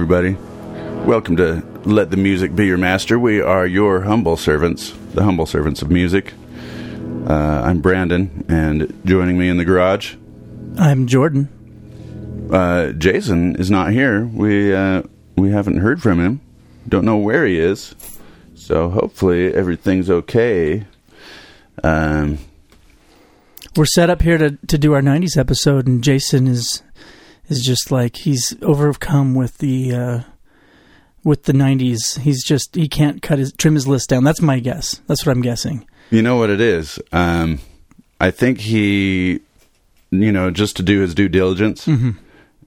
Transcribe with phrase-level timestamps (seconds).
[0.00, 0.34] everybody.
[1.06, 3.18] Welcome to Let the Music Be Your Master.
[3.18, 6.34] We are your humble servants, the humble servants of music.
[7.26, 10.16] Uh, I'm Brandon, and joining me in the garage,
[10.78, 11.48] I'm Jordan.
[12.52, 14.26] uh, Jason is not here.
[14.26, 15.02] We uh,
[15.36, 16.42] we haven't heard from him.
[16.86, 17.94] Don't know where he is.
[18.54, 20.84] So hopefully everything's okay.
[21.82, 22.36] Um,
[23.76, 26.82] We're set up here to, to do our '90s episode, and Jason is
[27.48, 30.20] is just like he's overcome with the uh,
[31.24, 32.18] with the '90s.
[32.20, 34.24] He's just he can't cut his trim his list down.
[34.24, 35.00] That's my guess.
[35.06, 35.86] That's what I'm guessing.
[36.10, 37.00] You know what it is?
[37.12, 37.58] Um,
[38.20, 39.40] I think he,
[40.10, 42.12] you know, just to do his due diligence, uh,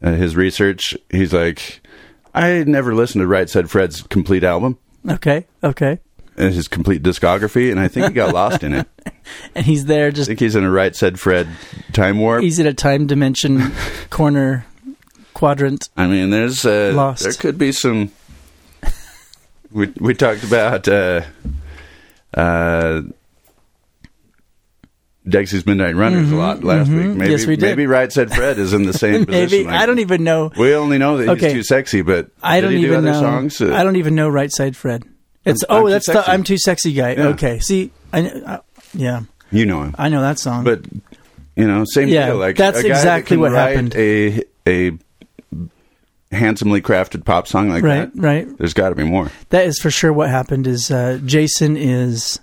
[0.02, 1.80] his research, he's like,
[2.36, 4.78] I never listened to Right Said Fred's complete album,
[5.10, 6.00] Okay, okay,
[6.38, 8.88] uh, his complete discography, and I think he got lost in it.
[9.54, 11.48] And he's there just think he's in a Right Said Fred
[11.94, 12.42] time warp.
[12.42, 13.72] he's in a time dimension
[14.10, 14.66] corner
[15.34, 15.90] quadrant.
[15.98, 17.24] I mean, there's uh, Lost.
[17.24, 18.12] there could be some.
[19.72, 21.22] We we talked about uh,
[22.34, 23.02] uh,
[25.28, 26.98] Dexy's Midnight Runners a lot last week.
[26.98, 27.22] Maybe Mm-hmm.
[27.32, 27.66] Yes, we did.
[27.66, 29.68] maybe Right Said Fred is in the same Maybe position.
[29.68, 30.52] like- I don't even know.
[30.58, 31.54] We only know that he's Okay.
[31.54, 33.20] too sexy, but I don't do even other know.
[33.20, 33.62] songs.
[33.62, 35.04] Uh, I don't even know Right Said Fred.
[35.46, 37.12] It's I'm- I'm oh, Too that's the I'm too sexy guy.
[37.14, 37.28] Yeah.
[37.28, 38.60] Okay, see, I, I
[38.94, 40.64] yeah, You know him, I know that song.
[40.64, 40.82] but
[41.56, 42.38] you know, same Yeah, deal.
[42.38, 43.94] Like that's a guy that exactly what happened.
[43.96, 44.98] A a
[46.32, 48.22] handsomely crafted pop song like right, that.
[48.22, 48.48] right.
[48.48, 48.58] Right.
[48.58, 49.32] There's got to be more.
[49.50, 50.68] That is for sure what happened.
[50.68, 52.40] Is uh, Jason is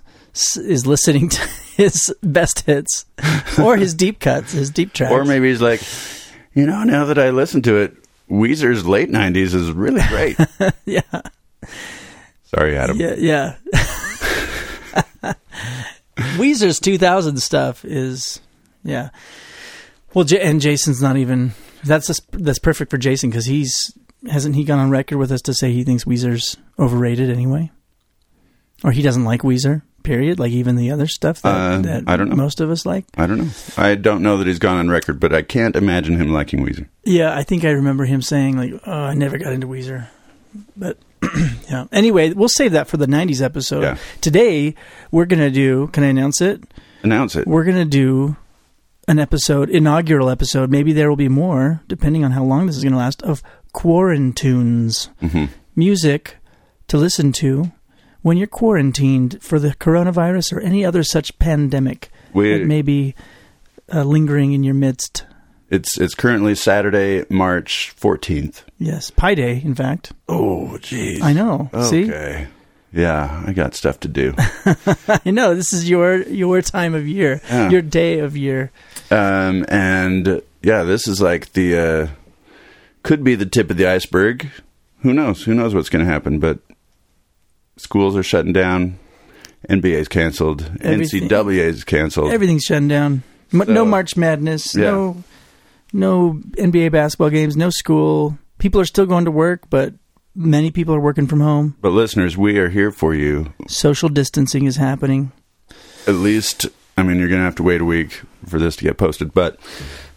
[0.57, 1.41] is listening to
[1.75, 3.05] his best hits
[3.61, 5.11] or his deep cuts, his deep tracks.
[5.11, 5.81] Or maybe he's like,
[6.53, 7.95] you know, now that I listen to it,
[8.29, 10.37] Weezer's late '90s is really great.
[10.85, 11.01] yeah,
[12.43, 12.97] Sorry, Adam.
[12.99, 13.55] yeah, yeah.
[16.37, 18.39] Weezer's 2000 stuff is
[18.83, 19.09] yeah.
[20.13, 21.53] Well, J- and Jason's not even.
[21.87, 23.97] That's just, that's perfect for Jason because he's
[24.29, 27.71] hasn't he gone on record with us to say he thinks Weezer's overrated anyway,
[28.83, 29.81] or he doesn't like Weezer.
[30.03, 30.39] Period.
[30.39, 32.35] Like even the other stuff that, Uh, that I don't know.
[32.37, 33.03] most of us like.
[33.17, 33.49] I don't know.
[33.75, 36.87] I don't know that he's gone on record, but I can't imagine him liking Weezer.
[37.03, 40.07] Yeah, I think I remember him saying like, "Oh, I never got into Weezer,"
[40.77, 40.97] but
[41.69, 41.85] yeah.
[41.91, 43.81] Anyway, we'll save that for the '90s episode.
[43.81, 43.97] Yeah.
[44.21, 44.75] Today
[45.11, 45.87] we're gonna do.
[45.87, 46.63] Can I announce it?
[47.03, 47.45] Announce it.
[47.45, 48.37] We're gonna do
[49.07, 50.69] an episode, inaugural episode.
[50.69, 53.21] Maybe there will be more, depending on how long this is gonna last.
[53.23, 53.41] Of
[53.73, 55.45] quarantunes, hmm
[55.75, 56.37] music
[56.87, 57.71] to listen to
[58.23, 63.13] when you're quarantined for the coronavirus or any other such pandemic We that may be
[63.93, 65.25] uh, lingering in your midst.
[65.69, 68.63] it's it's currently Saturday, March 14th.
[68.79, 70.13] Yes, Pi Day, in fact.
[70.27, 71.21] Oh, jeez.
[71.21, 71.69] I know.
[71.89, 72.47] See, Okay.
[72.97, 74.33] Yeah, I got stuff to do.
[75.07, 77.69] I know this is your your time of year, Yeah.
[77.69, 78.71] your day of year.
[79.11, 82.07] um, and yeah, this is like the uh,
[83.03, 84.49] could be the tip of the iceberg.
[85.01, 85.43] Who knows?
[85.43, 86.39] Who knows what's going to happen?
[86.39, 86.59] But
[87.77, 88.97] schools are shutting down.
[89.69, 90.61] NBA's canceled.
[90.81, 92.31] Everything- NCAA's canceled.
[92.31, 93.23] Everything's shutting down.
[93.51, 94.75] So- no March Madness.
[94.75, 94.91] Yeah.
[94.91, 95.23] No,
[95.93, 97.55] no NBA basketball games.
[97.55, 98.37] No school.
[98.59, 99.93] People are still going to work, but
[100.37, 101.75] many people are working from home.
[101.81, 103.53] but listeners, we are here for you.
[103.67, 105.31] Social distancing is happening.
[106.05, 108.83] At least, I mean, you're going to have to wait a week for this to
[108.83, 109.59] get posted, but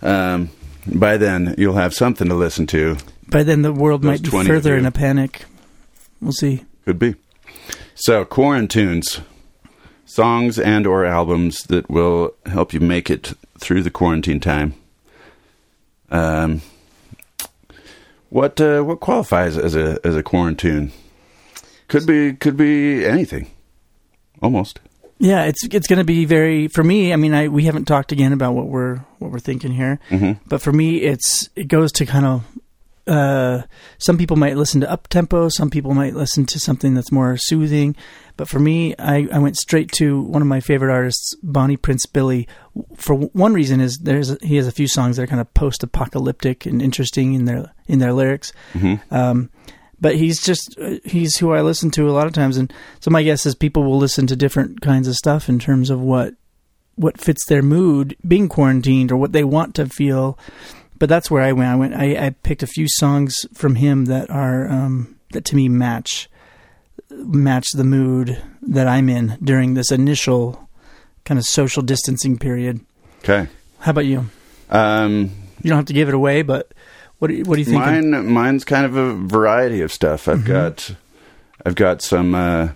[0.03, 0.51] um,
[0.87, 2.97] by then you'll have something to listen to.
[3.29, 5.45] By then, the world Those might be further in a panic.
[6.21, 6.65] We'll see.
[6.85, 7.15] Could be.
[7.95, 9.23] So, quarantunes,
[10.05, 14.75] songs and or albums that will help you make it through the quarantine time.
[16.11, 16.63] Um,
[18.31, 20.91] what uh, what qualifies as a as a quarantune?
[21.89, 23.51] Could be could be anything,
[24.43, 24.81] almost.
[25.19, 27.13] Yeah, it's it's going to be very for me.
[27.13, 30.33] I mean, I we haven't talked again about what we're what we're thinking here, hmm
[30.47, 32.45] but for me, it's it goes to kind of.
[33.11, 33.63] Uh,
[33.99, 35.49] some people might listen to up tempo.
[35.49, 37.97] Some people might listen to something that's more soothing.
[38.37, 42.07] But for me, I, I went straight to one of my favorite artists, Bonnie Prince
[42.07, 42.47] Billy.
[42.95, 46.67] For one reason is there's he has a few songs that are kind of post-apocalyptic
[46.67, 48.53] and interesting in their in their lyrics.
[48.73, 49.51] hmm Um,
[50.01, 53.11] but he's just uh, he's who I listen to a lot of times, and so
[53.11, 56.35] my guess is people will listen to different kinds of stuff in terms of what
[56.95, 60.39] what fits their mood being quarantined or what they want to feel.
[61.01, 61.71] But that's where I went.
[61.71, 61.95] I went.
[61.95, 66.29] I, I picked a few songs from him that are um, that to me match
[67.11, 70.69] match the mood that I'm in during this initial
[71.25, 72.81] kind of social distancing period.
[73.25, 73.49] Okay.
[73.81, 74.27] How about you?
[74.71, 75.31] Um,
[75.63, 76.73] You don't have to give it away, but
[77.19, 77.79] what do you, what do you think?
[77.79, 80.29] Mine, mine's kind of a variety of stuff.
[80.29, 80.47] I've Mm-hmm.
[80.53, 80.95] got,
[81.67, 82.69] I've got some, uh,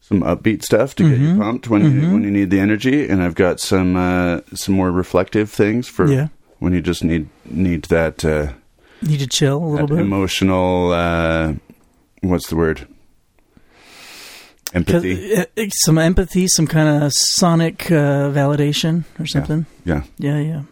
[0.00, 1.38] some upbeat stuff to get you Mhm.
[1.38, 2.12] pumped when you Mhm.
[2.12, 6.10] when you need the energy, and I've got some uh, some more reflective things for
[6.10, 6.28] Yeah.
[6.58, 8.52] When you just need need that uh,
[9.02, 9.98] Need to chill a little bit.
[10.00, 10.92] emotional.
[10.92, 11.54] Uh,
[12.22, 12.86] what's the word?
[14.74, 15.34] Empathy.
[15.34, 19.64] uh, uh, some empathy, some kind of sonic uh, validation or something.
[19.84, 20.02] Yeah.
[20.18, 20.62] Yeah, yeah.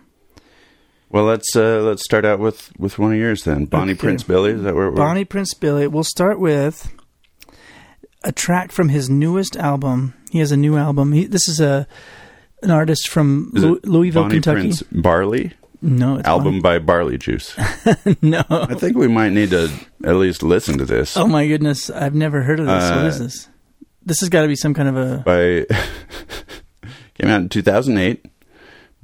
[1.09, 3.65] Well, let's uh, let's start out with with one of yours then.
[3.67, 4.01] Bonnie Okay.
[4.01, 4.51] Prince Billy.
[4.53, 4.97] Is that where we're?
[4.97, 5.87] Bonnie Prince Billy.
[5.87, 6.93] We'll start with
[8.23, 10.13] a track from his newest album.
[10.31, 11.13] He has a new album.
[11.13, 11.87] He, this is a
[12.63, 14.61] an artist from it Louisville, Bonnie Kentucky.
[14.63, 17.55] Prince Barley No, it's album by Barley Juice.
[18.23, 18.43] No.
[18.51, 19.71] I think we might need to
[20.05, 21.17] at least listen to this.
[21.17, 22.91] Oh my goodness, I've never heard of this.
[22.91, 23.49] what Uh, is this?
[24.05, 25.19] This has got to be some kind of a.
[25.19, 25.75] By
[27.15, 28.27] came out in 2008.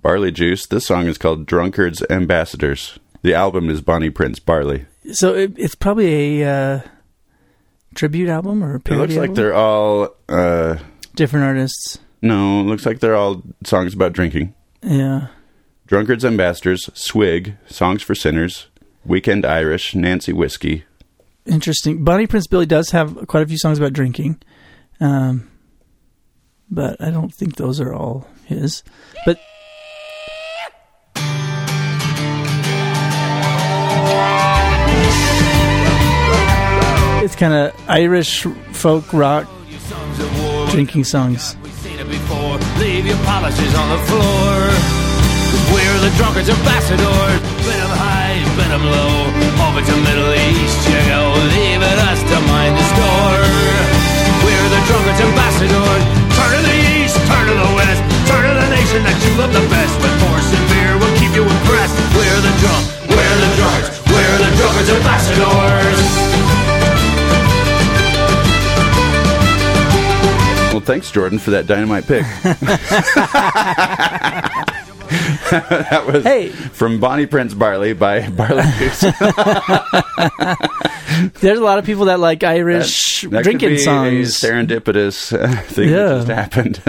[0.01, 0.67] Barley Juice.
[0.67, 4.87] This song is called "Drunkards Ambassadors." The album is Bonnie Prince Barley.
[5.13, 6.81] So it, it's probably a uh,
[7.95, 9.35] tribute album or a It parody looks like album?
[9.37, 10.09] they're all.
[10.29, 10.79] Uh,
[11.15, 11.99] different artists.
[12.21, 14.55] no, it looks like they're all songs about drinking.
[14.83, 15.29] Yeah.
[15.93, 18.69] Drunkards Ambassadors, Swig, Songs for Sinners,
[19.05, 20.85] Weekend Irish, Nancy Whiskey.
[21.45, 22.03] Interesting.
[22.03, 24.41] Bonnie Prince Billy does have quite a few songs about drinking,
[25.01, 25.51] um,
[26.71, 28.83] but I don't think those are all his.
[29.27, 29.39] But
[37.23, 39.47] it's kind of Irish folk rock
[40.71, 41.55] drinking songs.
[45.73, 47.41] We're the drunkards ambassadors.
[47.67, 49.15] Bid 'em high, bid 'em low.
[49.67, 51.21] Over to Middle East you go.
[51.55, 53.43] Leaving us to mind the store.
[54.45, 56.03] We're the drunkards ambassadors.
[56.37, 58.03] Turn to the east, turn to the west.
[58.29, 59.95] Turn to the nation that you love the best.
[60.03, 61.97] With force and beer, we'll keep you impressed.
[62.17, 63.89] We're the drunk, we're the drunkards.
[64.13, 66.01] We're the drunkards ambassadors.
[70.73, 72.25] Well, thanks, Jordan, for that dynamite pick.
[75.51, 76.49] that was Hey.
[76.49, 79.01] from Bonnie Prince Barley by Barley Juice.
[81.41, 84.39] There's a lot of people that like Irish That could drinking songs.
[84.39, 86.15] Serendipitous uh, thing Yeah.
[86.25, 86.81] that just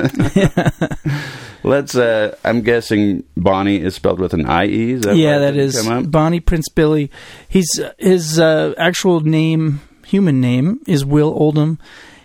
[0.59, 1.13] happened.
[1.63, 1.95] Let's.
[1.95, 4.93] Uh, I'm guessing Bonnie is spelled with an I E.
[4.95, 5.87] That yeah, that is?
[6.07, 7.09] Bonnie Prince Billy.
[7.47, 11.79] He's his uh, actual name, human name, is Will Oldham.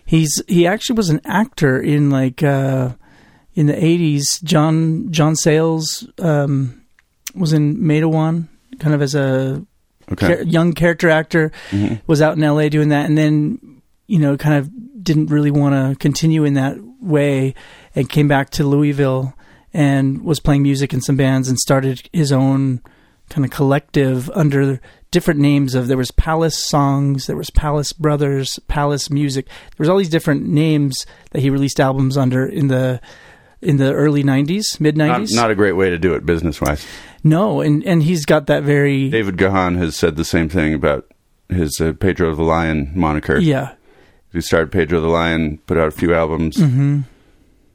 [0.05, 2.91] He's he actually was an actor in like uh,
[3.59, 4.41] in the eighties.
[4.45, 6.81] John John Sayles um,
[7.35, 8.47] was in Matewan,
[8.79, 9.65] kind of as a
[10.13, 10.27] Okay.
[10.37, 11.51] char- young character actor.
[11.71, 12.01] Mhm.
[12.07, 12.69] Was out in L.A.
[12.71, 13.59] doing that, and then
[14.07, 14.71] you know kind of
[15.03, 17.55] didn't really want to continue in that way,
[17.95, 19.35] and came back to Louisville
[19.75, 22.81] and was playing music in some bands and started his own
[23.29, 28.59] kind of collective under different names of there was Palace Songs, there was Palace Brothers,
[28.69, 29.47] Palace Music.
[29.47, 33.01] There was all these different names that he released albums under in the
[33.61, 35.35] in the early 90s, mid 90s.
[35.35, 36.87] not a great way to do it business wise.
[37.25, 41.11] no, and and he's got that very David Bazan has said the same thing about
[41.49, 43.39] his uh, Pedro the Lion moniker.
[43.39, 43.75] yeah.
[44.33, 47.05] He started Pedro the Lion, put out a few albums, Mhm.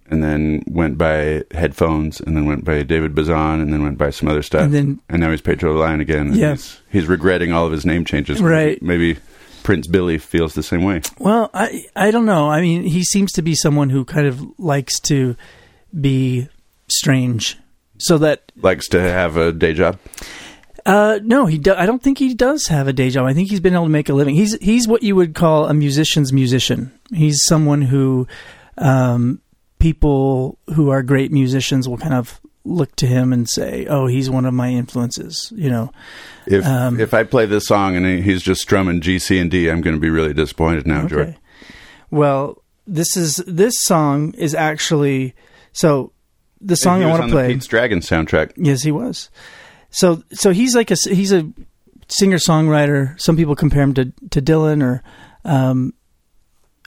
[0.10, 4.12] and then went by Headphones, and then went by David Bazan, and then went by
[4.12, 4.62] some other stuff.
[4.62, 6.34] And then and now he's Pedro the Lion again.
[6.34, 6.52] Yeah.
[6.52, 8.40] He's, he's regretting all of his name changes.
[8.40, 8.80] Right.
[8.84, 9.18] Maybe
[9.64, 11.02] Prince Billy feels the same way.
[11.18, 12.50] Well, I I don't know.
[12.52, 15.36] I mean, he seems to be someone who kind of likes to
[16.00, 16.48] be
[16.88, 17.58] strange,
[17.98, 20.00] so that Likes to have a day job.
[20.86, 21.58] uh, no, he.
[21.58, 23.26] Do, I don't think he does have a day job.
[23.26, 24.36] I think he's been able to make a living.
[24.36, 26.92] He's he's what you would call a musician's musician.
[27.14, 28.28] He's someone who
[28.78, 29.42] um,
[29.80, 34.30] people who are great musicians will kind of look to him and say, "Oh, he's
[34.30, 35.92] one of my influences." You know,
[36.46, 39.70] If Um, if I play this song and he's just strumming G, C, and D,
[39.70, 41.38] I'm going to be really disappointed now, Jordan.
[42.12, 45.34] Well, this is this song is actually
[45.74, 46.12] so.
[46.66, 47.52] The song I want to play.
[47.52, 48.54] Pete's Dragon soundtrack.
[48.56, 49.30] Yes, he was.
[49.90, 51.52] So so he's like a he's a
[52.08, 53.20] singer songwriter.
[53.20, 55.04] Some people compare him to to Dylan or
[55.44, 55.94] um,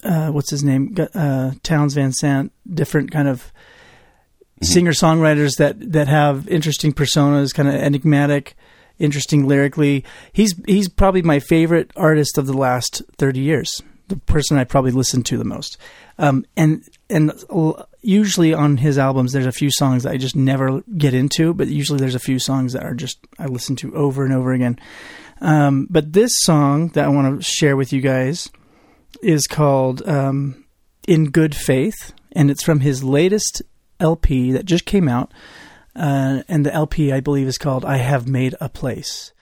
[0.02, 0.94] uh, what's his name?
[1.14, 2.52] Uh, Townes Van Zandt.
[2.72, 3.52] Different kind of
[4.62, 8.56] singer songwriters that that have interesting personas, kind of enigmatic,
[8.98, 10.04] interesting lyrically.
[10.32, 13.82] He's he's probably my favorite artist of the last thirty years.
[14.08, 15.76] The person I probably listened to the most.
[16.18, 17.32] Um, and and
[18.02, 21.68] usually on his albums, there's a few songs that I just never get into, but
[21.68, 24.78] usually there's a few songs that are just I listen to over and over again.
[25.40, 28.50] Um, but this song that I want to share with you guys
[29.22, 30.64] is called um,
[31.06, 33.62] "In Good Faith," and it's from his latest
[34.00, 35.32] LP that just came out.
[35.94, 39.32] Uh, and the LP, I believe, is called "I Have Made a Place."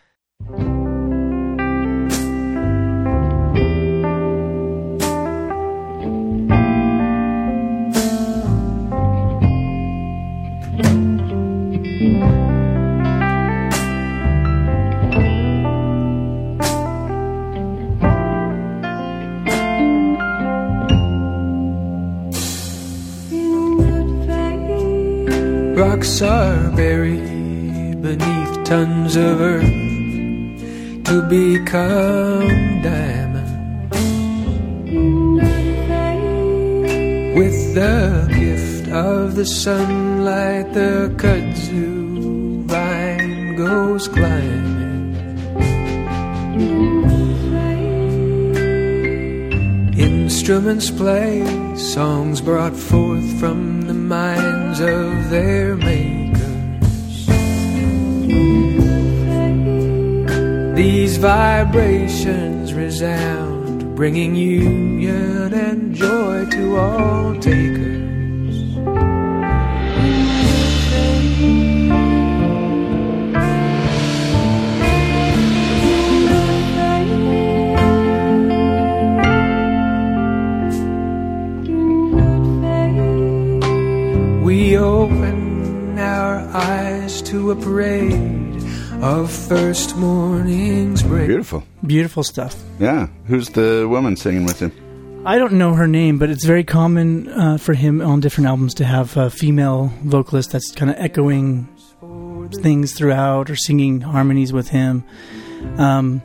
[25.76, 29.64] Rocks are buried beneath tons of earth
[31.04, 33.50] to become diamonds.
[37.36, 44.74] With the gift of the sunlight, the kudzu vine goes climbing.
[49.98, 53.94] Instruments play, songs brought forth from the
[54.80, 57.26] of their makers.
[60.74, 68.03] These vibrations resound, bringing union and joy to all takers.
[87.44, 88.62] To a parade
[89.02, 91.26] of first morning's break.
[91.26, 91.62] Beautiful.
[91.84, 92.56] Beautiful stuff.
[92.78, 93.08] Yeah.
[93.26, 94.72] Who's the woman singing with him?
[95.26, 98.72] I don't know her name, but it's very common uh, for him on different albums
[98.74, 101.68] to have a female vocalist that's kind of echoing
[102.62, 105.04] things throughout or singing harmonies with him.
[105.76, 106.22] Um,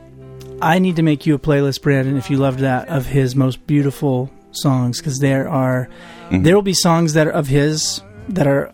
[0.62, 3.66] I need to make you a playlist, Brandon, if you loved that, of his most
[3.66, 5.88] beautiful songs because there are
[6.32, 8.72] there will be songs that are of his that are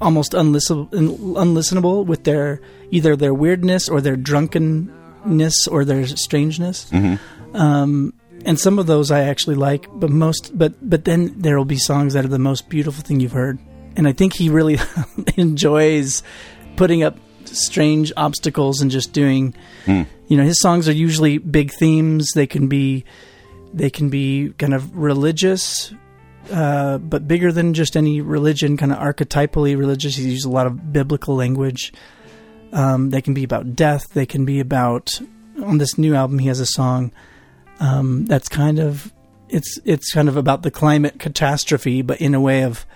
[0.00, 6.90] almost unlisten- unlistenable with their either their weirdness or their drunkenness or their strangeness.
[7.54, 11.64] Um, and some of those I actually like, but most, but but then there will
[11.64, 13.58] be songs that are the most beautiful thing you've heard,
[13.96, 14.78] and I think he really
[15.36, 16.22] enjoys
[16.76, 19.54] putting up strange obstacles and just doing.
[20.28, 22.30] You know, his songs are usually big themes.
[22.34, 23.04] They can be,
[23.74, 25.92] they can be kind of religious,
[26.50, 28.76] uh, but bigger than just any religion.
[28.76, 30.16] Kind of archetypally religious.
[30.16, 31.92] He uses a lot of biblical language.
[32.72, 34.08] Um, they can be about death.
[34.14, 35.20] They can be about.
[35.62, 37.12] On this new album, he has a song
[37.82, 39.12] um, that's kind of
[39.48, 42.86] it's it's kind of about the climate catastrophe, but in a way of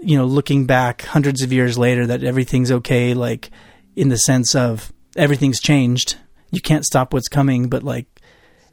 [0.00, 3.50] you know looking back hundreds of years later that everything's okay, like
[3.96, 6.16] in the sense of everything's changed.
[6.50, 8.06] You can't stop what's coming, but like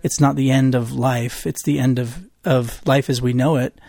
[0.03, 3.55] it's not the end of life; it's the end of of life as we know
[3.57, 3.79] it.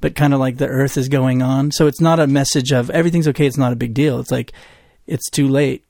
[0.00, 2.90] But kind of like the Earth is going on, so it's not a message of
[2.90, 3.46] everything's okay.
[3.46, 4.18] It's not a big deal.
[4.18, 4.52] It's like
[5.06, 5.84] it's too late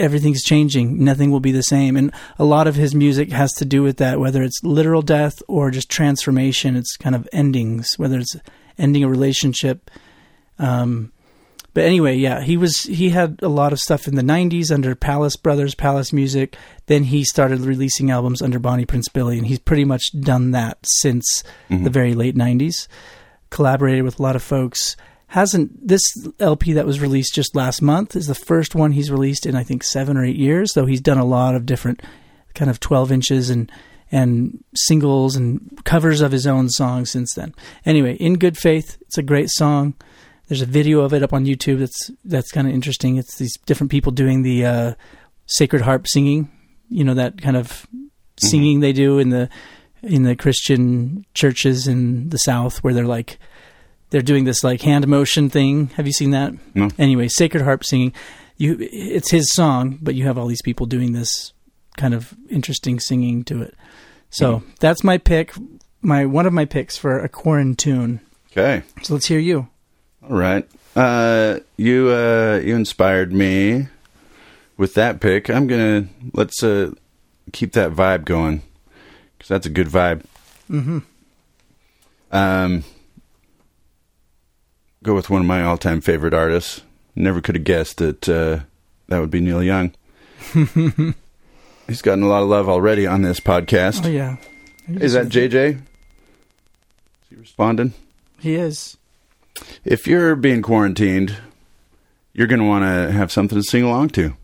[0.00, 1.04] everything's changing.
[1.04, 1.96] Nothing will be the same.
[1.96, 5.42] And a lot of his music has to do with that, whether it's literal death
[5.46, 6.74] or just transformation.
[6.74, 8.34] It's kind of endings, whether it's
[8.78, 9.90] ending a relationship.
[10.58, 11.12] Um,
[11.80, 14.94] but anyway, yeah, he was he had a lot of stuff in the '90s under
[14.94, 16.58] Palace Brothers, Palace Music.
[16.88, 20.76] Then he started releasing albums under Bonnie Prince Billy, and he's pretty much done that
[20.84, 21.84] since mm-hmm.
[21.84, 22.86] the very late '90s.
[23.48, 24.94] Collaborated with a lot of folks
[25.28, 26.02] hasn't this
[26.38, 29.62] LP that was released just last month is the first one he's released in I
[29.62, 30.74] think seven or eight years.
[30.74, 32.02] Though he's done a lot of different
[32.54, 33.72] kind of twelve inches and
[34.12, 37.54] and singles and covers of his own songs since then.
[37.86, 39.94] Anyway, in good faith, it's a great song.
[40.50, 43.16] There's a video of it up on YouTube that's that's kind of interesting.
[43.18, 44.94] It's these different people doing the uh,
[45.46, 46.50] sacred harp singing.
[46.88, 47.86] You know that kind of
[48.36, 49.48] singing they do in the
[50.02, 53.38] in the Christian churches in the South, where they're like
[54.10, 55.86] they're doing this like hand motion thing.
[55.90, 56.52] Have you seen that?
[56.74, 56.88] No.
[56.98, 58.12] Anyway, sacred harp singing.
[58.56, 61.52] You, it's his song, but you have all these people doing this
[61.96, 63.76] kind of interesting singing to it.
[64.30, 65.54] So that's my pick.
[66.02, 68.18] My one of my picks for a quarantine.
[68.50, 68.82] Okay.
[69.02, 69.68] So let's hear you.
[70.22, 70.68] All right.
[70.94, 73.88] Uh, you uh, you inspired me
[74.76, 75.48] with that pick.
[75.48, 76.92] I'm gonna let's uh,
[77.52, 78.62] keep that vibe going
[79.38, 80.24] because that's a good vibe.
[80.70, 80.98] Mm-hmm.
[82.32, 82.84] Um,
[85.02, 86.82] go with one of my all-time favorite artists.
[87.16, 88.60] Never could have guessed that uh,
[89.08, 89.92] that would be Neil Young.
[91.86, 94.06] He's gotten a lot of love already on this podcast.
[94.06, 94.36] Oh yeah,
[94.88, 95.54] Is that JJ?
[95.74, 95.78] Is
[97.30, 97.94] he responding?
[98.38, 98.96] he is?
[99.84, 101.36] If you're being quarantined,
[102.32, 104.36] you're going to want to have something to sing along to.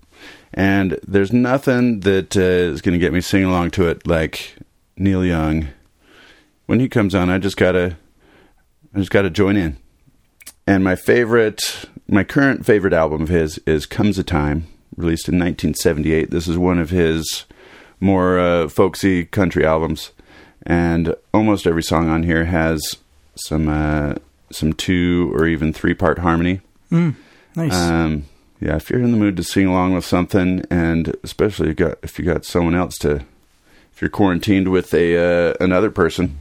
[0.55, 4.57] And there's nothing that uh, is going to get me singing along to it like
[4.97, 5.69] Neil Young.
[6.67, 7.97] When he comes on, I just gotta,
[8.95, 9.77] I just gotta join in.
[10.67, 15.35] And my favorite, my current favorite album of his is "Comes a Time," released in
[15.35, 16.31] 1978.
[16.31, 17.45] This is one of his
[18.01, 20.11] more uh, folksy country albums,
[20.65, 22.83] and almost every song on here has
[23.37, 24.15] some uh,
[24.51, 26.61] some two or even three part harmony.
[26.91, 27.75] Nice.
[27.75, 28.25] Um,
[28.61, 31.87] yeah, if you're in the mood to sing along with something, and especially if you
[31.87, 33.17] got if you got someone else to,
[33.95, 35.17] if you're quarantined with a
[35.51, 36.39] uh, another person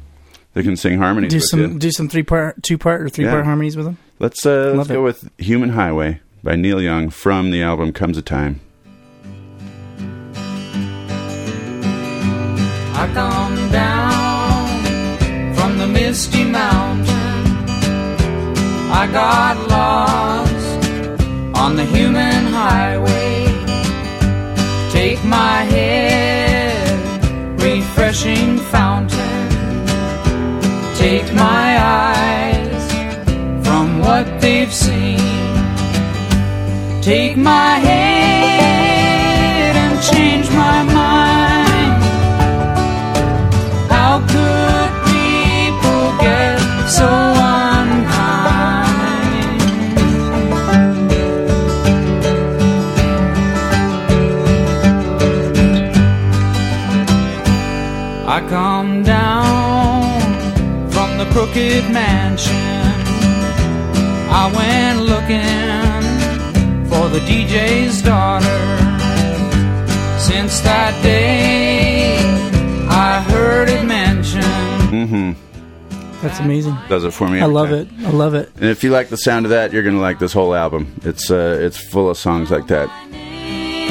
[0.53, 1.79] that can sing harmonies do with some you.
[1.79, 3.43] do some three part, two part, or three part Yeah.
[3.45, 3.97] harmonies with them.
[4.19, 5.03] Let's uh, let's Love go it.
[5.03, 8.61] with "Human Highway" by Neil Young from the album "Comes a Time."
[12.97, 17.14] I come down from the misty mountain.
[19.01, 20.89] I got lost
[21.53, 23.45] on the human highway.
[24.91, 26.97] Take my head,
[27.61, 29.49] refreshing fountain.
[30.95, 31.67] Take my
[32.07, 32.85] eyes
[33.67, 35.19] from what they've seen.
[37.01, 38.24] Take my head
[58.65, 60.01] come down
[60.89, 62.55] from the crooked mansion.
[64.41, 66.01] I went looking
[66.89, 68.59] for the DJ's daughter.
[70.19, 72.17] Since that day,
[72.89, 74.81] I heard it mentioned.
[74.89, 75.31] hmm
[76.23, 76.75] That's amazing.
[76.89, 77.41] Does it for me.
[77.41, 77.81] I love time.
[77.81, 78.07] it.
[78.07, 78.49] I love it.
[78.55, 80.81] And if you like the sound of that, you're going to like this whole album.
[81.03, 82.89] It's uh, it's full of songs like that,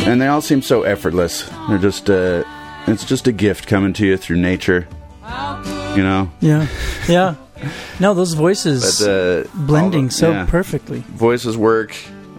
[0.09, 1.49] and they all seem so effortless.
[1.69, 2.43] They're just uh,
[2.87, 4.87] it's just a gift coming to you through nature.
[5.97, 6.67] You know, Yeah.
[7.09, 7.35] Yeah.
[8.01, 10.47] No, those voices but uh, blending the- so yeah.
[10.47, 11.01] perfectly.
[11.09, 11.97] voices work,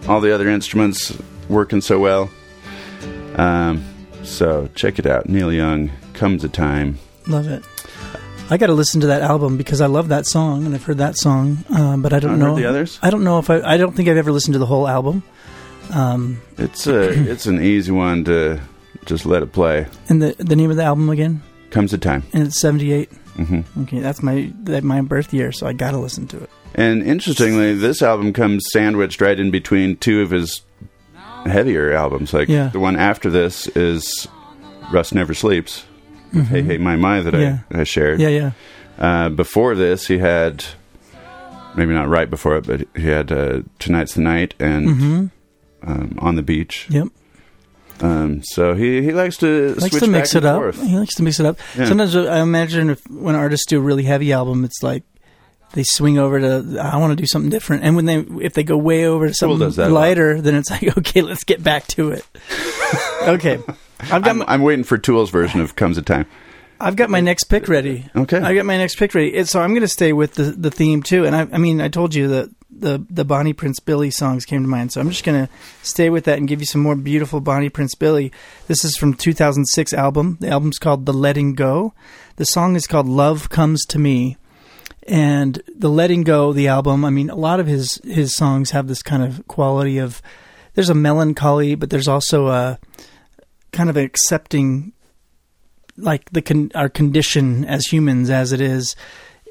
[0.08, 1.16] all the other instruments
[1.48, 2.30] working so well.
[3.36, 3.82] Um,
[4.22, 5.28] so check it out.
[5.28, 7.64] Neil Young, "Comes a Time." Love it.
[8.50, 10.98] I got to listen to that album because I love that song and I've heard
[10.98, 12.98] that song, um, but I don't I've know the others?
[13.02, 13.60] I don't know if I.
[13.62, 15.22] I don't think I've ever listened to the whole album.
[15.92, 18.60] Um, It's a it's an easy one to
[19.06, 19.86] just let it play.
[20.08, 22.22] and the the name of the album again, Comes a time.
[22.32, 23.10] and it's seventy eight.
[23.36, 26.50] hmm Okay, that's my that my birth year, so I got to listen to it.
[26.74, 30.62] And interestingly, this album comes sandwiched right in between two of his
[31.46, 32.32] heavier albums.
[32.34, 32.68] Like Yeah.
[32.68, 34.26] the one after this is
[34.92, 35.84] Rust Never Sleeps.
[36.32, 37.42] with Hey Hey My My that Mm-hmm.
[37.72, 37.78] Yeah.
[37.78, 38.20] I, I shared.
[38.20, 38.50] Yeah, yeah,
[38.98, 40.64] Uh, before this, he had
[41.76, 45.26] maybe not right before it, but he had uh, Tonight's the Night and hmm
[45.86, 46.86] um, On the Beach.
[46.90, 47.08] yep.
[48.00, 50.60] Um, so he, he likes to Likes switch to mix it up.
[50.60, 50.82] forth.
[50.82, 51.58] He likes to mix it up.
[51.76, 51.86] Yeah.
[51.86, 55.02] Sometimes I imagine if when artists do a really heavy album, it's like
[55.72, 58.64] they swing over to I want to do something different, and when they if they
[58.64, 60.00] go way over to something does that a lot.
[60.00, 62.24] lighter, then it's like okay, let's get back to it.
[63.22, 63.58] okay,
[64.00, 66.26] I've got I'm, my, I'm waiting for Tool's version of Comes a Time.
[66.78, 68.04] I've got my next pick ready.
[68.14, 68.38] Okay.
[68.38, 69.32] I got my next pick ready.
[69.32, 71.24] It's, so I'm going to stay with the the theme too.
[71.24, 74.62] And I, I mean, I told you that the the Bonnie Prince Billy songs came
[74.62, 75.48] to mind, so I'm just to
[75.82, 78.32] stay with that and give you some more beautiful Bonnie Prince Billy.
[78.66, 80.38] This is from 2006 album.
[80.40, 81.94] The album's called The Letting Go.
[82.36, 84.36] The song is called Love Comes to Me.
[85.08, 87.04] And the Letting Go, the album.
[87.04, 90.20] I mean, a lot of his his songs have this kind of quality of
[90.74, 92.78] there's a melancholy, but there's also a
[93.72, 94.92] kind of accepting
[95.96, 98.94] like the con- our condition as humans as it is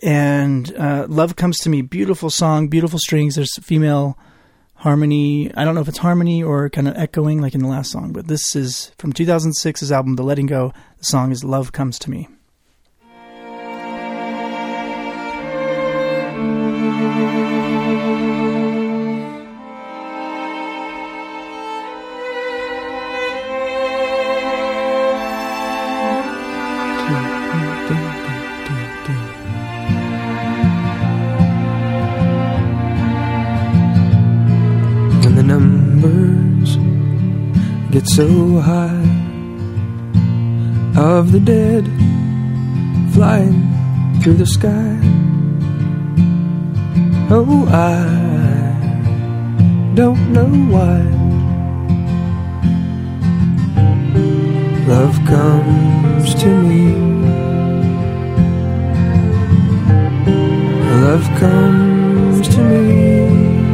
[0.03, 3.36] and uh, love comes to me beautiful song beautiful strings.
[3.36, 4.17] There's female
[4.75, 5.51] harmony.
[5.55, 8.12] I don't know if it's harmony or kind of echoing like in the last song
[8.12, 10.73] but this is from 2006's album the letting go.
[10.97, 12.27] The song is love comes to me
[38.08, 39.04] so high
[40.96, 41.86] of the dead
[43.13, 44.98] flying through the sky.
[47.32, 48.06] Oh, I
[49.96, 51.02] don't know why.
[54.88, 56.94] Love comes to me.
[61.02, 63.64] Love comes to me.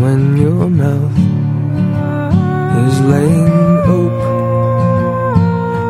[0.00, 1.18] When your mouth
[2.86, 4.32] is laying open,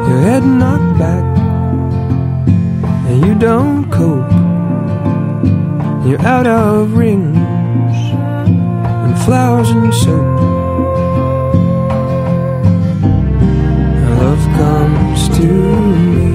[0.09, 1.25] your head knocked back,
[3.09, 4.33] and you don't cope,
[6.07, 7.97] you're out of rings
[9.05, 10.41] and flowers and soap.
[14.23, 15.49] Love comes to
[16.13, 16.31] me.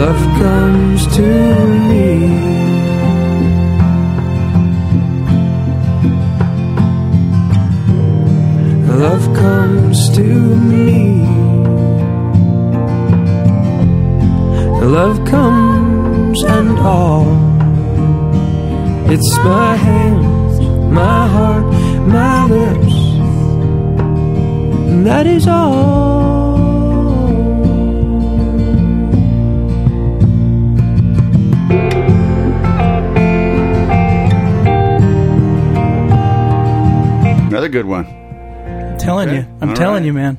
[0.00, 1.26] Love comes to
[1.88, 2.69] me.
[9.00, 11.24] love comes to me.
[14.84, 17.24] Love comes and all.
[19.10, 20.60] It's my hands,
[20.92, 21.64] my heart,
[22.06, 22.94] my lips.
[24.90, 26.60] And that is all.
[37.48, 38.29] Another good one.
[39.10, 39.38] I'm telling Okay.
[39.48, 39.58] you.
[39.60, 40.06] I'm All telling right.
[40.06, 40.38] you, man.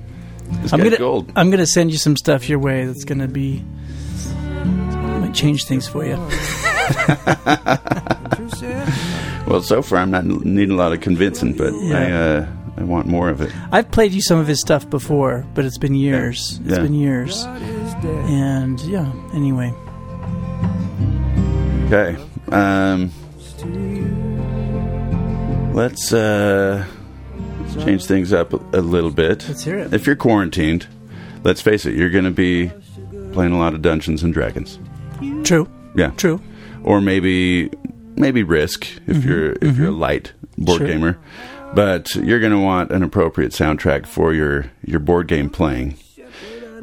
[0.62, 1.32] This I'm gonna gold.
[1.36, 3.64] I'm gonna send you some stuff your way that's gonna be
[5.20, 6.16] might change things for you.
[9.48, 13.08] Well, so far I'm not needing a lot of convincing, but I uh, I want
[13.08, 13.52] more of it.
[13.72, 16.60] I've played you some of his stuff before, but it's been years.
[16.64, 16.82] It's Yeah.
[16.84, 17.44] been years.
[17.44, 19.74] And yeah, anyway.
[21.88, 22.16] Okay.
[22.52, 23.12] Um,
[25.74, 27.01] let's uh, let's
[27.80, 29.48] change things up a, a little bit.
[29.48, 29.94] Let's hear it.
[29.94, 30.88] If you're quarantined,
[31.44, 32.72] let's face it, you're going to be
[33.34, 34.78] playing a lot of Dungeons and Dragons.
[35.44, 35.70] True.
[35.96, 36.12] Yeah.
[36.18, 36.42] True.
[36.84, 37.70] Or maybe
[38.16, 40.88] maybe Risk if you're if you're a light board Sure.
[40.88, 41.18] gamer.
[41.74, 45.98] But you're going to want an appropriate soundtrack for your your board game playing.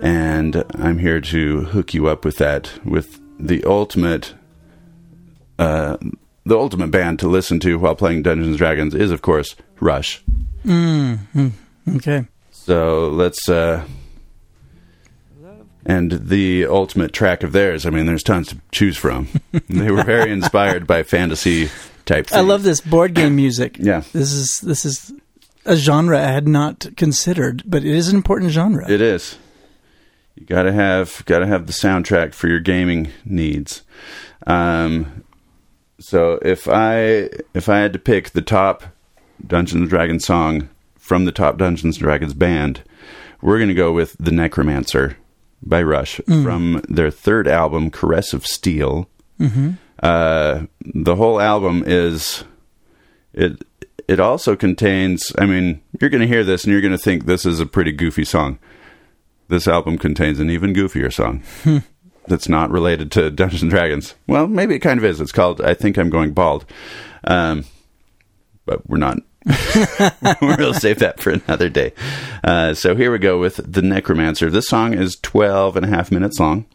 [0.00, 4.34] And I'm here to hook you up with that with the ultimate
[5.58, 5.96] uh,
[6.46, 10.22] the ultimate band to listen to while playing Dungeons and Dragons is of course Rush.
[11.96, 12.26] Okay.
[12.50, 13.86] So let's uh
[15.86, 19.28] and the ultimate track of theirs, I mean there's tons to choose from.
[19.68, 21.70] they were very inspired by fantasy
[22.04, 23.78] type I love this board game music.
[23.78, 24.02] Yeah.
[24.12, 25.12] This is this is
[25.64, 28.90] a genre I had not considered, but it is an important genre.
[28.90, 29.36] It is.
[30.34, 33.82] You gotta have gotta have the soundtrack for your gaming needs.
[34.46, 35.24] Um,
[36.00, 38.84] so if I if I had to pick the top
[39.46, 42.82] Dungeons and Dragons song from the top Dungeons and Dragons band,
[43.40, 45.16] we're gonna go with "The Necromancer"
[45.62, 49.08] by Rush from their third album, "Caress of Steel."
[50.02, 50.62] Uh,
[50.94, 52.44] the whole album is
[53.32, 53.62] it.
[54.06, 55.32] It also contains.
[55.38, 57.66] I mean, you're going to hear this and you're going to think this is a
[57.66, 58.58] pretty goofy song.
[59.48, 61.42] This album contains an even goofier song
[62.26, 64.14] that's not related to Dungeons and Dragons.
[64.26, 65.20] Well, maybe it kind of is.
[65.20, 66.64] It's called "I Think I'm Going Bald,"
[67.24, 67.64] um,
[68.68, 69.18] but we're not.
[70.42, 71.92] we'll save that for another day.
[72.44, 74.50] Uh, so here we go with the Necromancer.
[74.50, 76.66] This song is 12 and a half minutes long,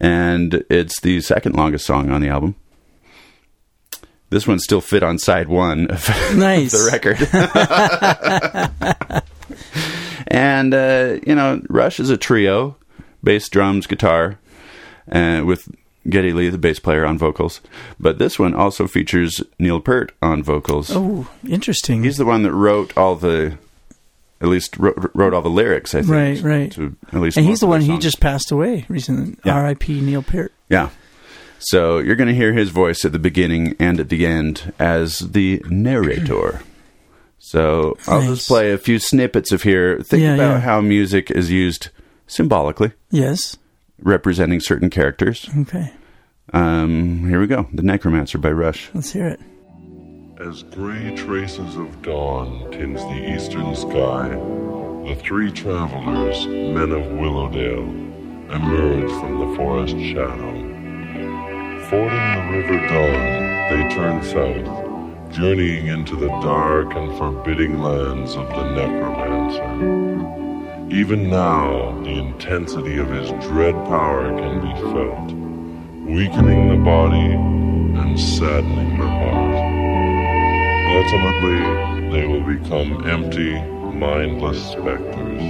[0.00, 2.54] and it's the second longest song on the album.
[4.30, 6.72] This one still fit on side one of Nice.
[6.72, 7.18] the record.
[10.28, 12.76] and uh, you know, Rush is a trio:
[13.22, 14.38] bass, drums, guitar,
[15.08, 15.68] and with
[16.08, 17.60] Geddy Lee, the bass player, on vocals.
[17.98, 20.90] But this one also features Neil Peart on vocals.
[20.92, 22.04] Oh, interesting.
[22.04, 23.56] He's the one that wrote all the,
[24.40, 25.94] at least wrote, wrote all the lyrics.
[25.94, 26.12] I think.
[26.12, 26.72] Right, right.
[26.72, 29.36] To at least, and he's the one he just passed away recently.
[29.44, 29.54] Yeah.
[29.54, 30.00] R.I.P.
[30.00, 30.52] Neil Peart.
[30.68, 30.90] Yeah.
[31.58, 35.20] So you're going to hear his voice at the beginning and at the end as
[35.20, 36.60] the narrator.
[37.38, 38.28] So I'll Nice.
[38.38, 39.98] just play a few snippets of here.
[40.00, 40.60] Think Yeah, about yeah.
[40.60, 41.90] how music is used
[42.26, 43.58] symbolically, Yes.
[44.00, 45.48] Representing certain characters.
[45.60, 45.92] Okay.
[46.52, 47.68] Um, here we go.
[47.72, 48.90] The Necromancer by Rush.
[48.94, 49.40] Let's hear it.
[50.40, 54.28] As gray traces of dawn tinge the eastern sky,
[55.08, 57.88] the three travelers, men of Willowdale,
[58.52, 60.52] emerge from the forest shadow.
[61.88, 68.48] Fording the River Dawn, they turn south, journeying into the dark and forbidding lands of
[68.48, 70.43] the Necromancer.
[70.94, 75.32] Even now, the intensity of his dread power can be felt,
[76.08, 77.32] weakening the body
[77.98, 79.56] and saddening the heart.
[80.94, 83.54] Ultimately, they will become empty,
[83.98, 85.42] mindless specters.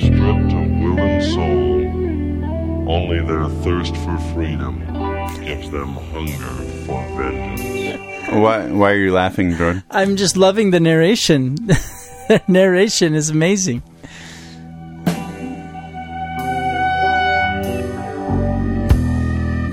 [0.00, 4.80] Stripped of will and soul, only their thirst for freedom
[5.46, 8.28] gives them hunger for vengeance.
[8.34, 8.70] Why?
[8.70, 9.82] Why are you laughing, Jordan?
[9.90, 11.54] I'm just loving the narration.
[12.28, 13.82] the narration is amazing.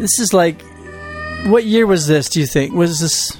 [0.03, 0.61] This is like,
[1.45, 2.27] what year was this?
[2.27, 3.37] Do you think was this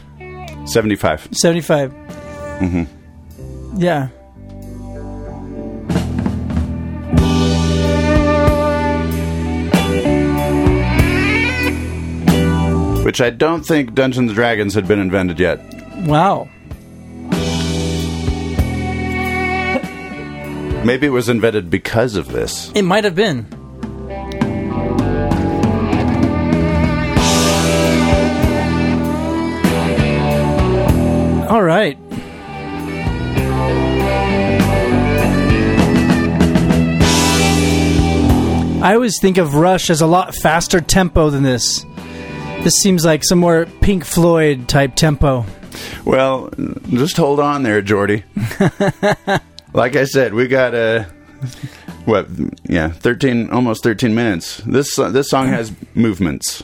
[0.65, 1.27] Seventy-five.
[1.33, 1.91] 75?
[1.91, 3.81] Mm-hmm.
[3.81, 4.07] Yeah.
[13.03, 15.59] Which I don't think Dungeons and Dragons had been invented yet.
[16.07, 16.47] Wow.
[20.85, 22.71] Maybe it was invented because of this.
[22.73, 23.62] It might have been.
[31.73, 31.97] Right.
[38.83, 41.85] I always think of Rush as a lot faster tempo than this.
[42.63, 45.45] This seems like some more Pink Floyd type tempo.
[46.05, 46.49] Well,
[46.89, 48.23] just hold on there, Jordy.
[49.73, 51.07] like I said, we got a
[52.05, 52.27] what?
[52.63, 54.57] Yeah, thirteen, almost thirteen minutes.
[54.65, 56.63] This uh, this song has movements.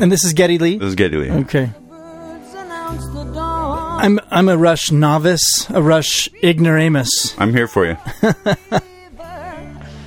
[0.00, 0.78] And this is Geddy Lee.
[0.78, 1.30] This is Geddy Lee.
[1.30, 1.70] Okay.
[1.88, 4.00] Birds announce the dawn.
[4.00, 7.34] I'm I'm a Rush novice, a Rush ignoramus.
[7.38, 7.96] I'm here for you.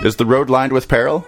[0.05, 1.25] Is the road lined with peril?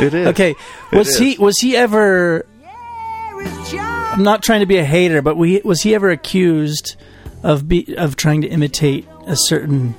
[0.00, 0.26] It is.
[0.28, 0.54] Okay,
[0.92, 1.18] was is.
[1.18, 2.44] he was he ever?
[2.60, 4.12] There is John.
[4.12, 6.96] I'm not trying to be a hater, but we, was he ever accused
[7.42, 9.94] of be, of trying to imitate a certain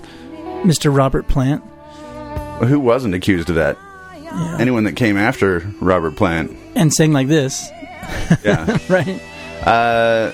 [0.64, 0.96] Mr.
[0.96, 1.64] Robert Plant?
[2.60, 3.78] Well, who wasn't accused of that?
[4.60, 6.56] Anyone that came after Robert Plant.
[6.76, 7.70] and sang like this,
[8.44, 8.78] Yeah.
[8.90, 9.22] right?
[9.66, 10.32] uh,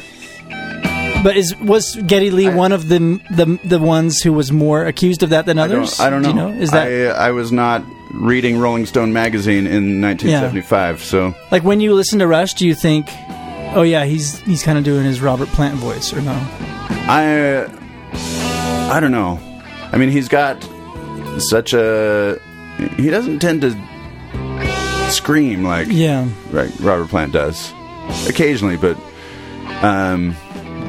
[1.21, 5.21] But is was Geddy Lee one of the the the ones who was more accused
[5.21, 5.97] of that than I others?
[5.97, 6.31] don't, I don't know.
[6.31, 6.61] Do you know?
[6.61, 11.81] Is that I, I was not reading Rolling Stone magazine in 1975, so like when
[11.81, 12.53] you listen to Rush?
[12.53, 13.07] Do you think,
[13.75, 16.31] oh yeah, he's he's kind of doing his Robert Plant voice, or no?
[16.31, 17.67] I
[18.93, 19.39] I don't know.
[19.91, 20.62] I mean, he's got
[21.39, 22.39] such a
[22.97, 23.71] he doesn't tend to
[25.12, 27.73] scream like Yeah, right, Robert Plant does
[28.28, 28.97] occasionally, but
[29.84, 30.36] um,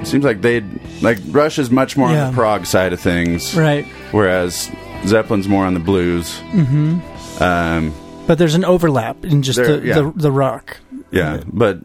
[0.00, 0.60] it seems like they
[1.00, 2.26] like Rush is much more Yeah.
[2.26, 3.84] on the prog side of things, right.
[4.12, 4.70] whereas
[5.06, 6.38] Zeppelin's more on the blues.
[6.52, 7.42] Mm-hmm.
[7.42, 7.94] Um,
[8.26, 9.94] But there's an overlap in just There- the, yeah.
[9.94, 10.78] the the rock.
[11.10, 11.78] yeah, but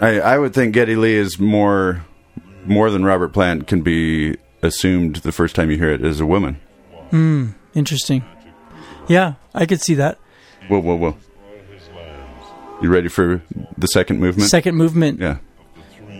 [0.00, 2.04] I I would think Geddy Lee is more
[2.64, 6.26] more than Robert Plant can be assumed the first time you hear it as a
[6.26, 6.60] woman.
[7.10, 7.50] Hmm.
[7.74, 8.24] Interesting.
[9.08, 10.18] Yeah, I could see that.
[10.68, 11.16] Whoa, whoa, whoa!
[12.80, 13.42] You ready for
[13.76, 14.48] the second movement?
[14.50, 15.20] Second movement.
[15.20, 15.38] yeah,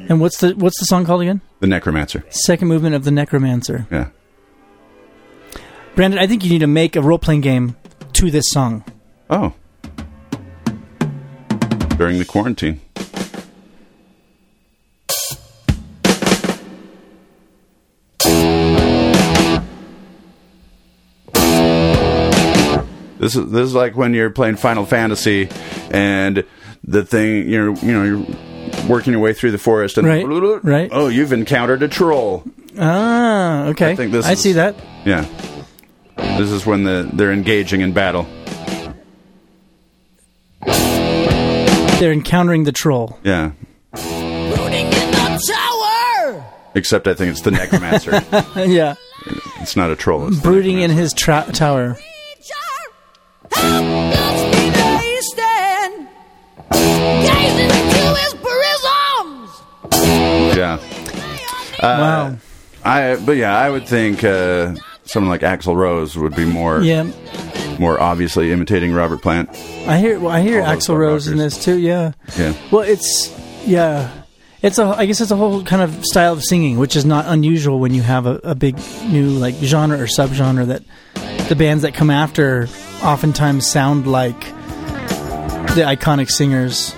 [0.09, 1.41] And what's the what's the song called again?
[1.61, 2.25] the Necromancer.
[2.31, 3.87] Second movement of the Necromancer.
[3.91, 4.09] Yeah.
[5.95, 7.77] Brandon, I think you need to make a role playing game
[8.15, 8.83] to this song.
[9.31, 9.53] Oh.
[11.99, 12.81] During the quarantine.
[23.23, 25.49] This is this is like when you're playing Final Fantasy
[25.93, 26.45] and
[26.83, 28.27] the thing you're you know you're
[28.89, 30.27] working your way through the forest and Right,
[30.65, 30.89] right.
[30.93, 32.43] oh you've encountered a troll
[32.77, 33.93] Ah, okay.
[33.93, 34.75] I think this I is- see that.
[35.05, 35.25] yeah
[36.17, 38.27] this is when the they're engaging in battle
[42.01, 43.21] They're encountering the troll.
[43.23, 43.53] yeah
[43.95, 45.53] Rooting in the
[46.27, 46.45] tower.
[46.75, 48.11] Except I think it's the necromancer.
[48.57, 48.95] yeah.
[49.61, 50.27] it's not a troll.
[50.27, 51.97] It's Brooding in his tra- tower.
[60.55, 60.79] Yeah.
[61.83, 62.37] wow.
[62.85, 67.05] I but yeah, I would think uh, someone like Axl Rose would be more Yeah.
[67.79, 69.51] more obviously imitating Robert Plant.
[69.87, 72.13] I hear well, I hear All Axl Rose in this too, yeah.
[72.39, 72.55] Yeah.
[72.71, 73.33] Well, it's
[73.67, 74.11] yeah.
[74.63, 77.27] It's a I guess it's a whole kind of style of singing, which is not
[77.27, 78.77] unusual when you have a, a big
[79.09, 80.83] new like genre or subgenre that
[81.49, 82.69] the bands that come after
[83.03, 84.41] oftentimes sound like
[85.75, 86.95] the iconic singers.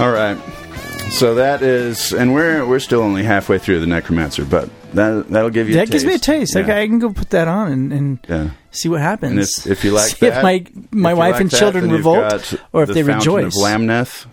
[0.00, 0.36] All right.
[1.12, 5.50] So that is, and we're we're still only halfway through the Necromancer, but that that'll
[5.50, 5.74] give you.
[5.76, 6.54] that a gives me a taste.
[6.56, 6.62] Yeah.
[6.62, 8.50] Okay, I can go put that on and, and Yeah.
[8.72, 9.30] see what happens.
[9.32, 11.58] And if, if you like see that, if my my if wife like and that,
[11.58, 13.56] children revolt or if the they Fountain rejoice.
[13.56, 14.26] Of Lamneth,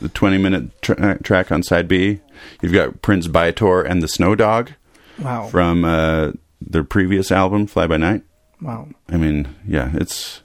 [0.00, 2.20] the twenty-minute tra- track on side B.
[2.60, 4.72] You've got Prince By-Tor and the Snow Dog
[5.18, 8.24] wow, from uh, their previous album, Fly by Night.
[8.60, 10.42] Wow, I mean, yeah, it's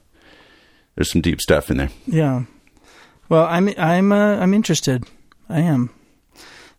[0.96, 1.90] there's some deep stuff in there.
[2.08, 2.44] yeah.
[3.30, 5.06] Well, I'm I'm uh, I'm interested.
[5.48, 5.90] I am.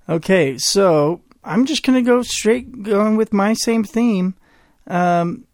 [0.09, 4.35] Okay, so I'm just gonna go straight going with my same theme.
[4.87, 5.45] Um,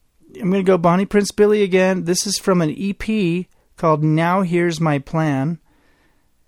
[0.41, 2.05] I'm gonna go Bonnie Prince Billy again.
[2.05, 5.59] This is from an EP called "Now Here's My Plan."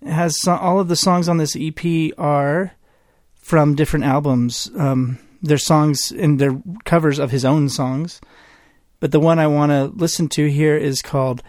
[0.01, 2.71] It has so- all of the songs on this EP are
[3.35, 4.69] from different albums.
[4.75, 8.19] Um, they're songs and they're covers of his own songs.
[9.01, 11.43] But the one I want to listen to here is called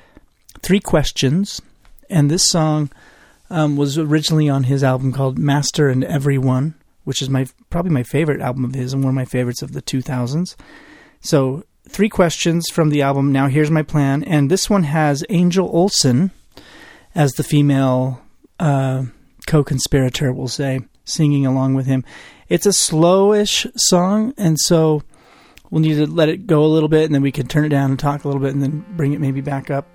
[0.63, 1.63] Three Questions.
[2.11, 2.91] And this song
[3.51, 8.03] um, was originally on his album called Master and Everyone, which is my probably my
[8.03, 10.57] favorite album of his and one of my favorites of the 2000s.
[11.21, 13.31] So, three questions from the album.
[13.31, 14.25] Now, here's my plan.
[14.25, 16.31] And this one has Angel Olsen
[17.15, 18.23] as the female
[18.59, 19.05] uh,
[19.47, 22.03] co conspirator, we'll say, singing along with him.
[22.49, 25.03] It's a slowish song, and so
[25.73, 27.71] we'll need to let it go a little bit, and then we can turn it
[27.71, 29.89] down and talk a little bit, and then bring it maybe back up.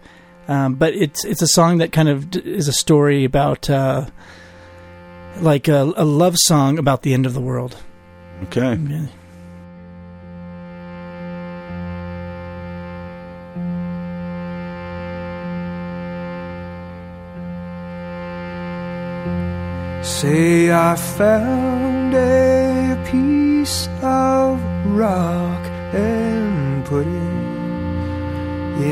[0.49, 4.07] Um, but it's it's a song that kind of is a story about uh,
[5.39, 7.77] like a, a love song about the end of the world.
[8.43, 8.75] Okay.
[8.75, 9.07] Yeah.
[20.01, 22.99] Say I found a
[23.67, 27.37] piece of rock and put it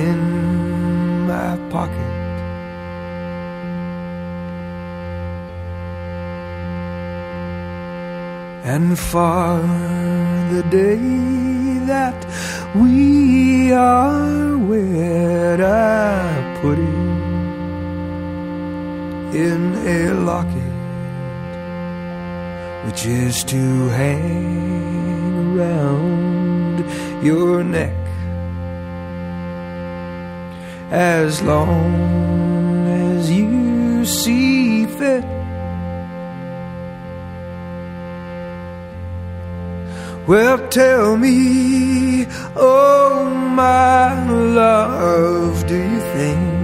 [0.04, 0.20] in
[1.28, 2.16] my pocket.
[8.74, 9.62] And for
[10.54, 11.00] the day
[11.94, 12.20] that
[12.76, 17.06] we are wed, I put it
[19.46, 19.62] in
[19.98, 20.65] a locket
[22.86, 26.86] which is to hang around
[27.24, 27.96] your neck
[30.92, 35.26] as long as you see fit.
[40.28, 46.56] Well, tell me, oh my love, do you think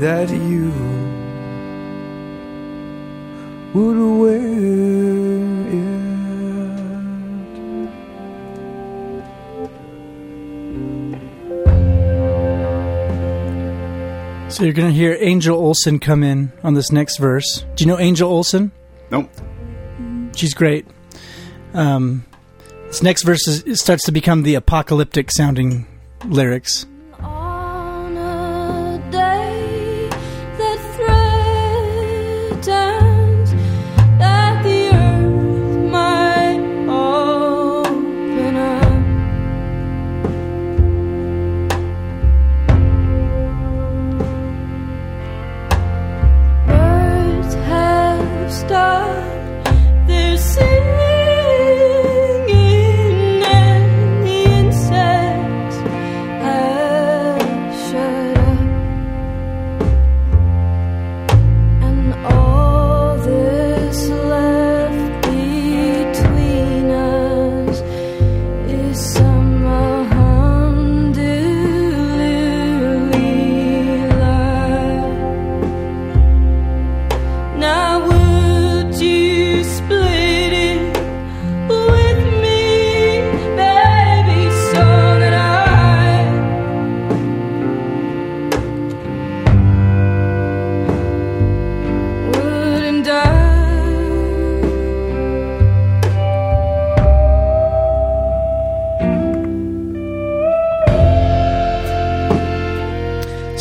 [0.00, 0.97] that you
[3.78, 4.40] would wear
[14.46, 14.52] it?
[14.52, 17.64] So you're going to hear Angel Olsen come in on this next verse.
[17.76, 18.72] Do you know Angel Olsen?
[19.10, 19.30] Nope.
[20.34, 20.86] She's great.
[21.74, 22.24] Um,
[22.86, 25.86] this next verse is, it starts to become the apocalyptic sounding
[26.24, 26.86] lyrics.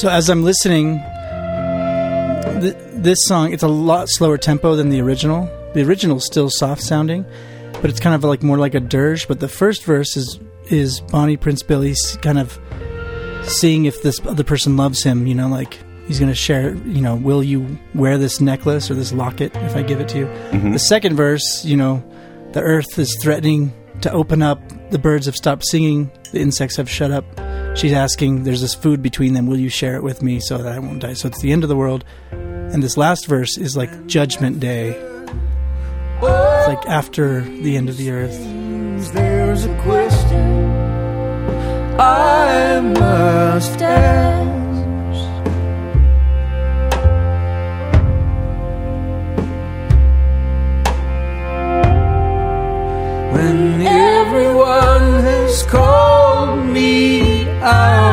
[0.07, 0.99] So as I'm listening,
[2.61, 5.49] th- this song it's a lot slower tempo than the original.
[5.73, 7.25] The original's still soft sounding,
[7.81, 9.27] but it's kind of like more like a dirge.
[9.27, 12.57] But the first verse is is Bonnie Prince Billy kind of
[13.49, 15.27] seeing if this other person loves him.
[15.27, 16.73] You know, like he's going to share.
[16.73, 20.19] You know, will you wear this necklace or this locket if I give it to
[20.19, 20.25] you?
[20.27, 20.71] Mm-hmm.
[20.71, 22.01] The second verse, you know,
[22.53, 24.61] the earth is threatening to open up.
[24.89, 26.09] The birds have stopped singing.
[26.31, 27.25] The insects have shut up.
[27.77, 29.45] She's asking, there's this food between them.
[29.45, 31.13] Will you share it with me so that I won't die?
[31.13, 32.03] So it's the end of the world.
[32.31, 34.89] And this last verse is like Judgment Day.
[34.89, 38.35] It's like after the end of the earth.
[39.13, 40.71] There's a question
[41.99, 44.47] I must ask.
[53.33, 55.96] When everyone has called
[57.67, 58.06] me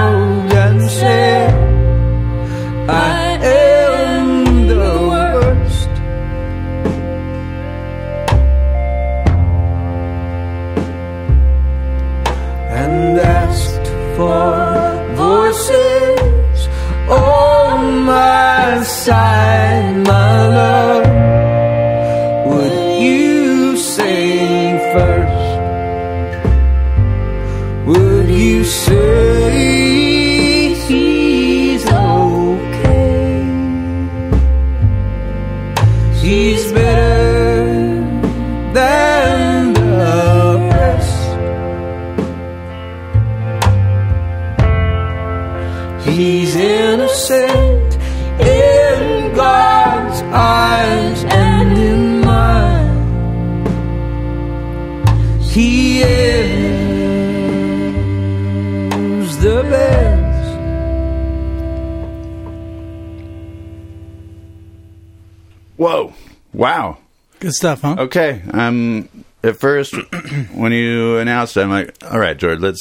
[67.44, 67.96] Good stuff, huh?
[67.98, 68.42] Okay.
[68.50, 69.08] Um.
[69.42, 69.94] At first,
[70.54, 72.80] when you announced, it, I'm like, "All right, George, let's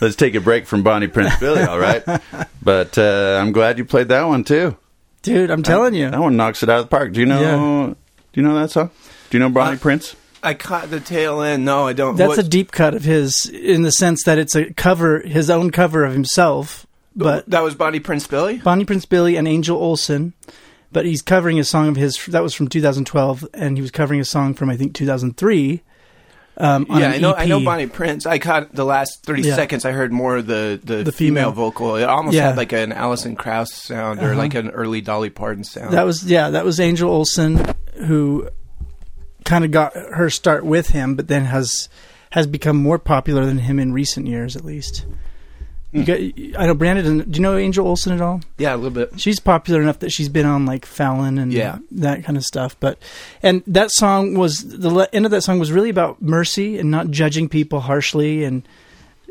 [0.00, 2.02] let's take a break from Bonnie Prince Billy." All right,
[2.62, 4.76] but uh, I'm glad you played that one too.
[5.22, 6.10] Dude, I'm telling you.
[6.10, 7.12] That one knocks it out of the park.
[7.12, 7.40] Do you know?
[7.40, 7.94] Yeah.
[8.32, 8.90] Do you know that song?
[9.30, 10.16] Do you know Bonnie Uh, Prince?
[10.42, 11.64] I caught the tail end.
[11.64, 12.16] No, I don't.
[12.16, 15.48] That's What- a deep cut of his in the sense that it's a cover, his
[15.50, 16.84] own cover of himself.
[17.14, 18.56] But that was Bonnie Prince Billy.
[18.58, 20.32] Bonnie Prince Billy and Angel Olsen,
[20.92, 24.20] but he's covering a song of his that was from 2012, and he was covering
[24.20, 25.82] a song from I think 2003.
[26.58, 27.32] Um, on Yeah, I know.
[27.34, 28.26] I know Bonnie Prince.
[28.26, 29.54] I caught the last thirty Yeah.
[29.54, 29.86] seconds.
[29.86, 31.44] I heard more of the the, The female.
[31.50, 31.52] female.
[31.52, 31.96] vocal.
[31.96, 32.48] It almost Yeah.
[32.48, 34.34] had like an Alison Krauss sound or Uh-huh.
[34.36, 35.94] like an early Dolly Parton sound.
[35.94, 37.64] That was yeah, that was Angel Olsen
[38.06, 38.48] who
[39.46, 41.88] kind of got her start with him, but then has
[42.32, 45.06] has become more popular than him in recent years, at least.
[45.92, 46.18] You got,
[46.60, 47.18] I know Brandon.
[47.30, 48.40] Do you know Angel Olsen at all?
[48.56, 49.20] yeah, a little bit.
[49.20, 51.78] She's popular enough that she's been on like Fallon and Yeah.
[51.90, 52.76] that kind of stuff.
[52.80, 52.98] But
[53.42, 56.90] and that song was the le- end of that song was really about mercy and
[56.90, 58.66] not judging people harshly and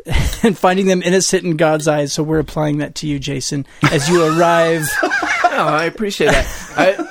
[0.43, 2.14] and finding them innocent in God's eyes.
[2.14, 4.88] So we're applying that to you, Jason, as you arrive.
[5.51, 6.47] No, I appreciate that.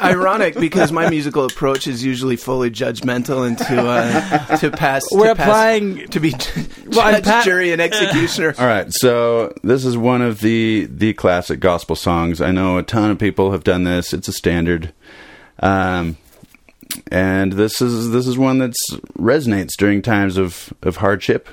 [0.00, 5.04] I, ironic because my musical approach is usually fully judgmental and to uh, to pass.
[5.12, 6.30] We're to pass- applying- to be
[6.86, 8.54] Well, judge, pa- jury, and executioner.
[8.58, 12.40] All right, so this is one of the the classic gospel songs.
[12.40, 14.12] I know a ton of people have done this.
[14.14, 14.92] It's a standard,
[15.60, 16.16] um,
[17.12, 18.72] and this is this is one that
[19.18, 21.48] resonates during times of of hardship.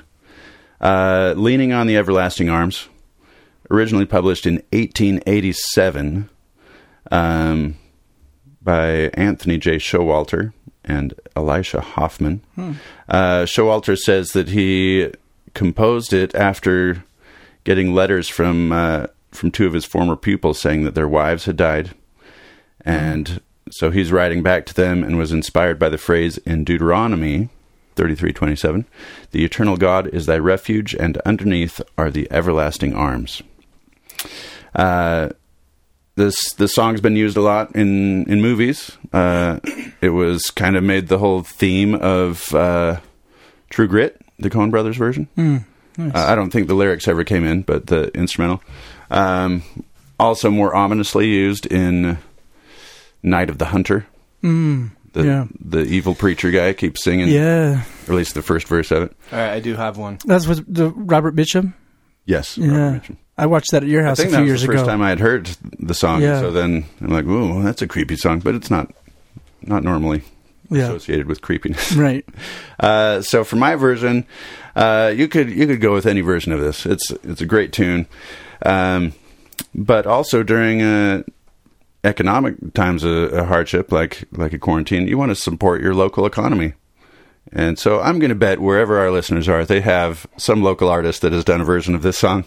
[0.80, 2.88] Uh, Leaning on the everlasting arms,
[3.70, 6.30] originally published in 1887
[7.10, 7.76] um,
[8.62, 9.76] by Anthony J.
[9.76, 10.52] Showalter
[10.84, 12.40] and Elisha Hoffman.
[13.08, 15.12] Uh, Showalter says that he
[15.54, 17.04] composed it after
[17.64, 21.56] getting letters from uh, from two of his former pupils saying that their wives had
[21.56, 21.90] died,
[22.84, 23.40] and
[23.70, 27.50] so he's writing back to them and was inspired by the phrase in Deuteronomy.
[27.96, 28.86] 3327
[29.32, 33.42] The eternal God is thy refuge and underneath are the everlasting arms.
[34.72, 35.30] Uh
[36.18, 38.90] this this song's been used a lot in in movies.
[39.12, 39.60] Uh,
[40.02, 43.00] it was kind of made the whole theme of uh,
[43.70, 45.28] True Grit, the Coen Brothers version.
[45.38, 48.62] Uh, I don't think the lyrics ever came in, but the instrumental.
[49.10, 49.62] Um,
[50.20, 52.18] also, more ominously used in
[53.22, 54.06] Night of the Hunter.
[54.42, 55.46] Mm, The, Yeah.
[55.58, 59.16] the evil preacher guy keeps singing, yeah, or at least the first verse of it.
[59.32, 60.18] All right, I do have one.
[60.24, 61.72] that's what the Robert Mitchum.
[62.26, 63.16] Yes, Robert Yeah, Mitchum.
[63.38, 64.82] I watched that at your I house a think few that was years the first
[64.82, 64.90] ago.
[64.90, 65.46] time I had heard
[65.78, 66.20] the song.
[66.20, 66.40] Yeah.
[66.40, 68.92] So then I'm like, "Ooh, that's a creepy song," but it's not
[69.62, 70.22] not normally
[70.70, 71.92] yeah, associated with creepiness.
[71.96, 72.26] right.
[72.80, 74.24] Uh, so for my version,
[74.76, 76.86] uh, you could you could go with any version of this.
[76.86, 78.06] It's it's a great tune,
[78.64, 79.14] um,
[79.74, 81.24] but also during uh,
[82.04, 86.24] economic times of, of hardship, like like a quarantine, you want to support your local
[86.24, 86.74] economy.
[87.52, 91.22] And so I'm going to bet wherever our listeners are, they have some local artist
[91.22, 92.44] that has done a version of this song.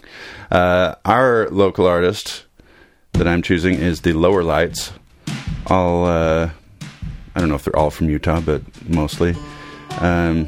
[0.50, 2.44] Uh, our local artist
[3.12, 4.92] that I'm choosing is the Lower Lights.
[5.66, 6.50] All uh,
[7.34, 9.34] I don't know if they're all from Utah, but mostly.
[9.98, 10.46] Um,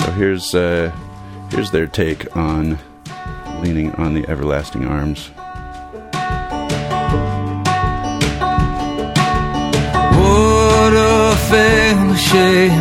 [0.00, 0.90] so here's uh,
[1.50, 2.78] here's their take on
[3.62, 5.30] leaning on the everlasting arms.
[10.18, 12.72] What a fellowship,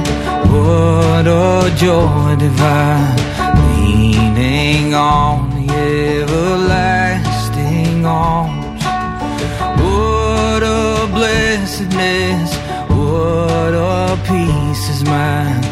[0.56, 3.18] what a joy divine,
[3.60, 5.66] leaning on the
[6.22, 8.84] everlasting arms.
[9.82, 12.52] What a blessedness,
[12.90, 15.64] what a peace is mine,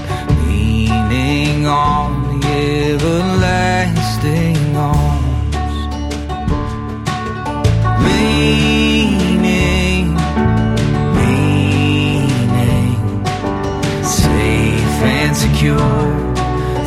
[15.63, 15.77] secure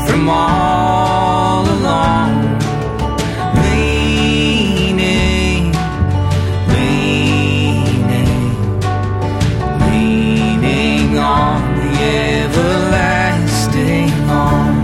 [0.07, 2.59] from all alone.
[3.63, 4.93] Leaning,
[6.69, 7.87] leaning,
[9.81, 11.91] leaning on the
[12.45, 14.77] everlasting arm.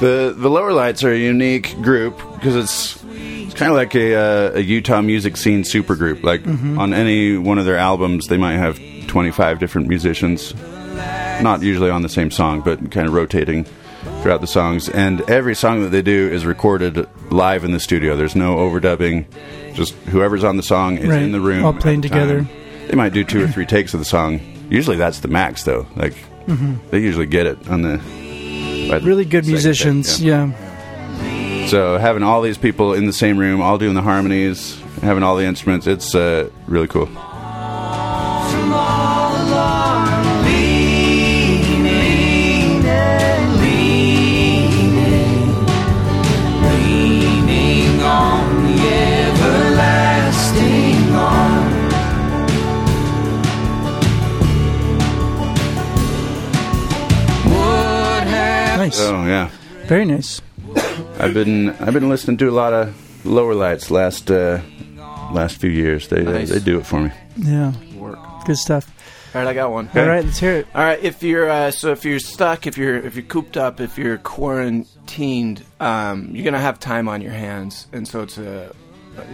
[0.00, 4.16] The the Lower Lights are a unique group because it's it's kind of like a
[4.16, 6.24] uh, a Utah music scene supergroup.
[6.24, 8.76] Like on any one of their albums, they might have
[9.18, 10.54] 25 different musicians,
[11.42, 13.64] not usually on the same song, but kind of rotating
[14.22, 14.88] throughout the songs.
[14.88, 18.14] And every song that they do is recorded live in the studio.
[18.16, 19.26] There's no overdubbing.
[19.74, 21.20] Just whoever's on the song is Right.
[21.22, 22.46] in the room, All playing the together.
[22.86, 24.38] They might do two or three takes of the song.
[24.70, 25.88] Usually that's the max, though.
[25.96, 26.14] Like
[26.92, 27.98] they usually get it on the
[29.02, 30.22] Really good musicians.
[30.22, 30.52] yeah.
[31.20, 31.66] yeah.
[31.66, 35.34] So having all these people in the same room, all doing the harmonies, having all
[35.34, 37.08] the instruments, it's uh, really cool.
[59.16, 59.50] Have Oh yeah,
[59.86, 60.40] Very nice.
[61.18, 62.94] I've been I've been listening to a lot of
[63.26, 64.60] lower lights last uh,
[65.32, 66.08] last few years.
[66.08, 66.50] They Nice.
[66.50, 67.10] they do it for me.
[67.36, 67.72] Yeah.
[67.96, 68.18] Work.
[68.44, 68.92] Good stuff.
[69.34, 69.90] All right, I got one.
[69.94, 70.66] All right, let's hear it.
[70.74, 73.80] All right, if you're uh, so if you're stuck, if you're if you're cooped up,
[73.80, 78.74] if you're quarantined, um, you're gonna have time on your hands, and so it's a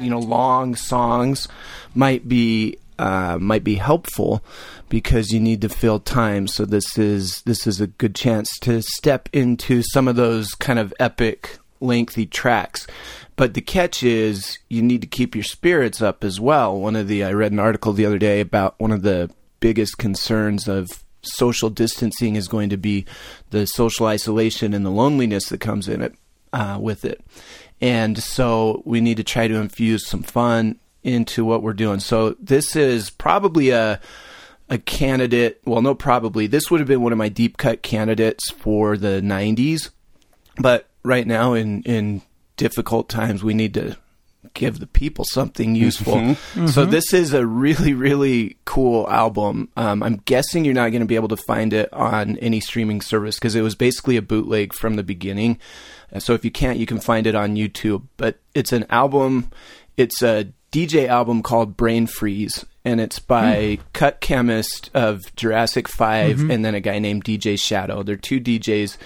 [0.01, 1.49] you know long songs
[1.95, 4.43] might be uh, might be helpful
[4.95, 6.47] because you need to fill time.
[6.47, 10.79] So this is this is a good chance to step into some of those kind
[10.79, 12.87] of epic lengthy tracks.
[13.35, 16.79] But the catch is you need to keep your spirits up as well.
[16.79, 19.99] One of the I read an article the other day about one of the biggest
[19.99, 23.05] concerns of social distancing is going to be
[23.51, 26.15] the social isolation and the loneliness that comes in it
[26.53, 27.21] uh, with it.
[27.81, 31.99] And so we need to try to infuse some fun into what we're doing.
[31.99, 34.01] So this is probably a
[34.75, 35.61] a candidate.
[35.65, 39.21] Well, no, probably this would have been one of my deep cut candidates for the
[39.23, 39.91] '90s.
[40.59, 42.23] But right now, in in
[42.57, 43.97] difficult times, we need to
[44.53, 46.37] give the people something useful.
[46.67, 49.69] So this is a really really cool album.
[49.77, 53.01] Um, I'm guessing you're not going to be able to find it on any streaming
[53.01, 55.59] service because it was basically a bootleg from the beginning.
[56.19, 58.07] So if you can't, you can find it on YouTube.
[58.17, 59.51] But it's an album.
[59.97, 66.51] It's a DJ album called Brain Freeze, and it's by Cut Chemist of Jurassic 5
[66.51, 68.03] and then a guy named DJ Shadow.
[68.03, 68.97] They're two DJs,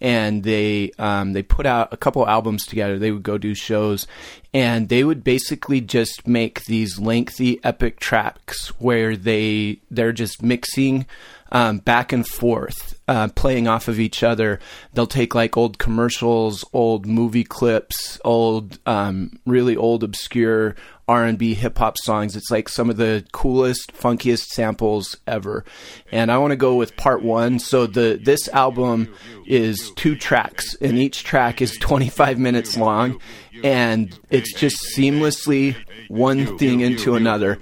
[0.00, 2.98] and they um, they put out a couple albums together.
[2.98, 4.06] They would go do shows,
[4.54, 11.04] and they would basically just make these lengthy epic tracks where they they're just mixing
[11.52, 14.60] um, back and forth, uh, playing off of each other.
[14.94, 20.74] They'll take like old commercials, old movie clips, old, um, really old, obscure
[21.08, 22.36] R and B hip hop songs.
[22.36, 25.64] It's like some of the coolest, funkiest samples ever.
[26.12, 27.58] And I want to go with part one.
[27.58, 29.14] So the this album
[29.46, 33.18] is two tracks, and each track is 25 minutes long,
[33.64, 35.74] and it's just seamlessly
[36.08, 37.58] one thing into another.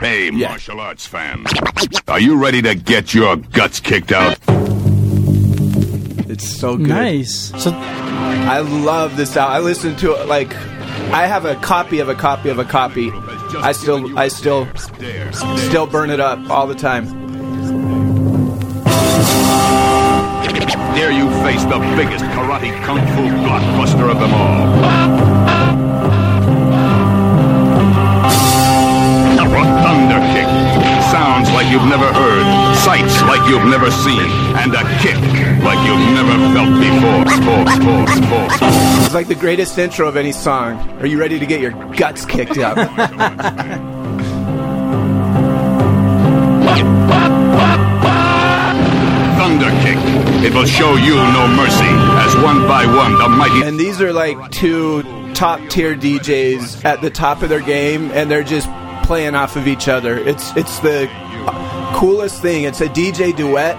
[0.00, 1.44] Hey, martial arts fan.
[2.08, 4.38] Are you ready to get your guts kicked out?
[6.26, 6.88] It's so good.
[6.88, 7.52] Nice.
[7.62, 9.54] So I love this album.
[9.54, 10.52] I listen to it like
[11.12, 13.10] I have a copy of a copy of a copy.
[13.56, 17.04] I still I still still burn it up all the time.
[20.94, 25.74] Dare you face the biggest karate kung fu blockbuster of them all?
[29.44, 30.48] A thunder kick.
[31.10, 34.20] Sounds like you've never heard, sights like you've never seen,
[34.60, 35.16] and a kick
[35.64, 37.24] like you've never felt before.
[39.04, 40.76] It's like the greatest intro of any song.
[41.00, 42.76] Are you ready to get your guts kicked up?
[49.38, 49.98] Thunder kick.
[50.44, 51.90] It will show you no mercy
[52.24, 55.02] as one by one the mighty and these are like two
[55.34, 58.68] top tier DJs at the top of their game and they're just
[59.04, 60.18] playing off of each other.
[60.18, 61.08] It's it's the
[61.94, 62.64] coolest thing.
[62.64, 63.76] It's a DJ duet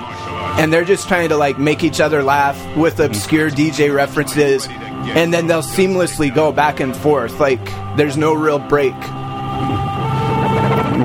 [0.59, 5.33] and they're just trying to like make each other laugh with obscure DJ references and
[5.33, 7.63] then they'll seamlessly go back and forth like
[7.97, 8.93] there's no real break.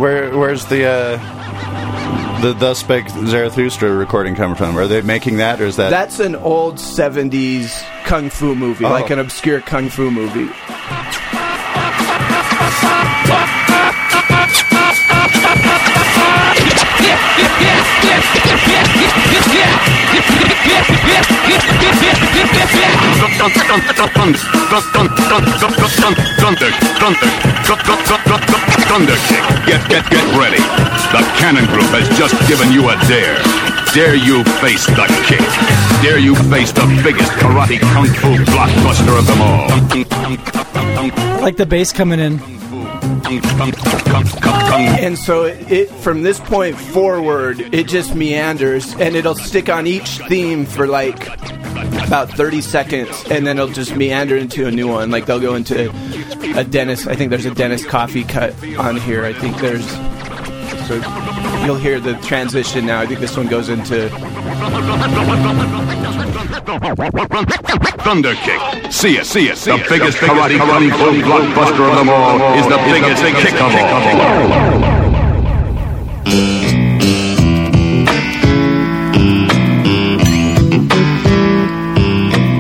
[0.01, 4.79] Where where's the uh, the Thus Spake Zarathustra recording coming from?
[4.79, 5.91] Are they making that, or is that?
[5.91, 8.91] That's an old 70s kung fu movie, Oh.
[8.91, 10.49] like an obscure kung fu movie.
[28.91, 29.41] Thunder kick.
[29.67, 30.59] Get, get, get ready.
[31.15, 33.39] The Cannon Group has just given you a dare.
[33.95, 35.41] Dare you face the kick.
[36.03, 39.71] Dare you face the biggest karate kung fu blockbuster of them all.
[41.01, 42.60] I like the bass coming in.
[45.01, 49.87] And so it, it from this point forward, it just meanders, and it'll stick on
[49.87, 51.29] each theme for like
[52.07, 55.11] about 30 seconds, and then it'll just meander into a new one.
[55.11, 55.91] Like they'll go into
[56.57, 57.07] a Dennis.
[57.07, 59.25] I think there's a Dennis Coffey cut on here.
[59.25, 60.10] I think there's.
[60.91, 60.97] So
[61.65, 63.01] you'll hear the transition now.
[63.01, 64.09] I think this one goes into.
[68.01, 68.61] Thunder kick.
[68.91, 72.67] See it, see it, see the biggest karate kung fu blockbuster of them all is
[72.67, 74.91] the biggest kick of all.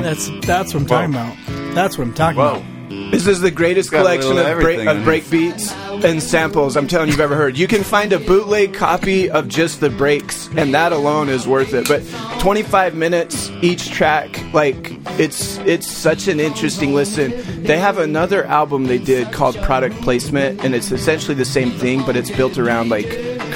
[0.05, 1.37] That's that's what I'm talking about.
[1.75, 2.59] That's what I'm talking Whoa.
[2.59, 2.80] about.
[2.91, 7.07] This is the greatest collection of break, of in break beats and samples I'm telling
[7.07, 7.57] you you've ever heard.
[7.57, 11.73] You can find a bootleg copy of just the breaks, and that alone is worth
[11.73, 11.87] it.
[11.87, 12.03] But
[12.41, 17.63] 25 minutes each track, like it's it's such an interesting listen.
[17.63, 22.05] They have another album they did called Product Placement, and it's essentially the same thing,
[22.05, 23.07] but it's built around like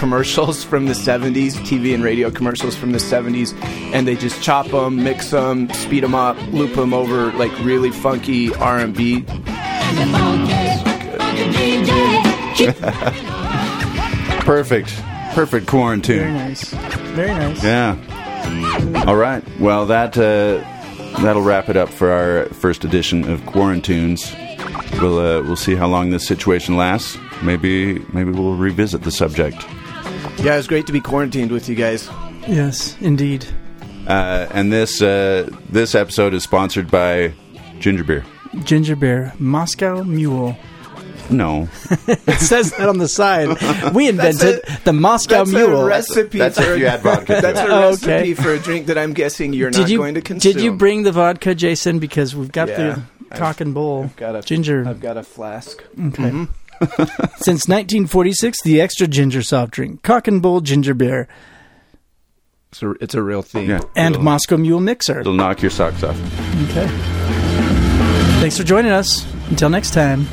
[0.04, 3.54] commercials from the 70s, TV and radio commercials from the 70s,
[3.94, 7.90] and they just chop them, mix them, speed them up, loop them over like really
[7.90, 9.22] funky R&B.
[14.44, 14.94] Perfect.
[15.32, 16.18] Perfect quarantine.
[16.18, 16.68] Very nice.
[17.14, 17.64] Very nice.
[17.64, 19.04] Yeah.
[19.06, 19.42] All right.
[19.58, 20.58] Well, that uh,
[21.22, 24.38] that'll wrap it up for our first edition of Quarantunes.
[25.00, 27.16] We'll uh, we'll see how long this situation lasts.
[27.42, 29.64] Maybe maybe we'll revisit the subject.
[30.38, 32.08] Yeah, it's great to be quarantined with you guys.
[32.46, 33.46] Yes, indeed.
[34.06, 37.32] Uh, and this uh, this episode is sponsored by
[37.78, 38.24] Ginger Beer.
[38.64, 40.56] Ginger beer, Moscow Mule.
[41.30, 41.68] No,
[42.06, 43.48] It says that on the side.
[43.94, 45.80] We invented the Moscow That's Mule.
[45.80, 46.38] a recipe.
[46.38, 47.38] that's for if you add vodka.
[47.40, 48.34] That's a Oh, recipe okay.
[48.34, 50.52] for a drink that I'm guessing you're did not you going to consume.
[50.52, 51.98] did you bring the vodka, Jason?
[51.98, 52.90] Because we've got Yeah, the
[53.30, 54.84] I've- Cock and Bull got a ginger.
[54.86, 55.82] I've got a flask.
[55.98, 56.46] Okay.
[57.36, 61.28] Since 1946, the extra ginger soft drink, Cock and Bull ginger beer,
[62.72, 63.68] It's a, it's a real thing.
[63.70, 63.80] Yeah.
[63.96, 65.20] and It'll- Moscow Mule mixer.
[65.20, 66.16] It'll knock your socks off.
[66.70, 66.86] Okay.
[68.40, 69.24] Thanks for joining us.
[69.48, 70.26] Until next time.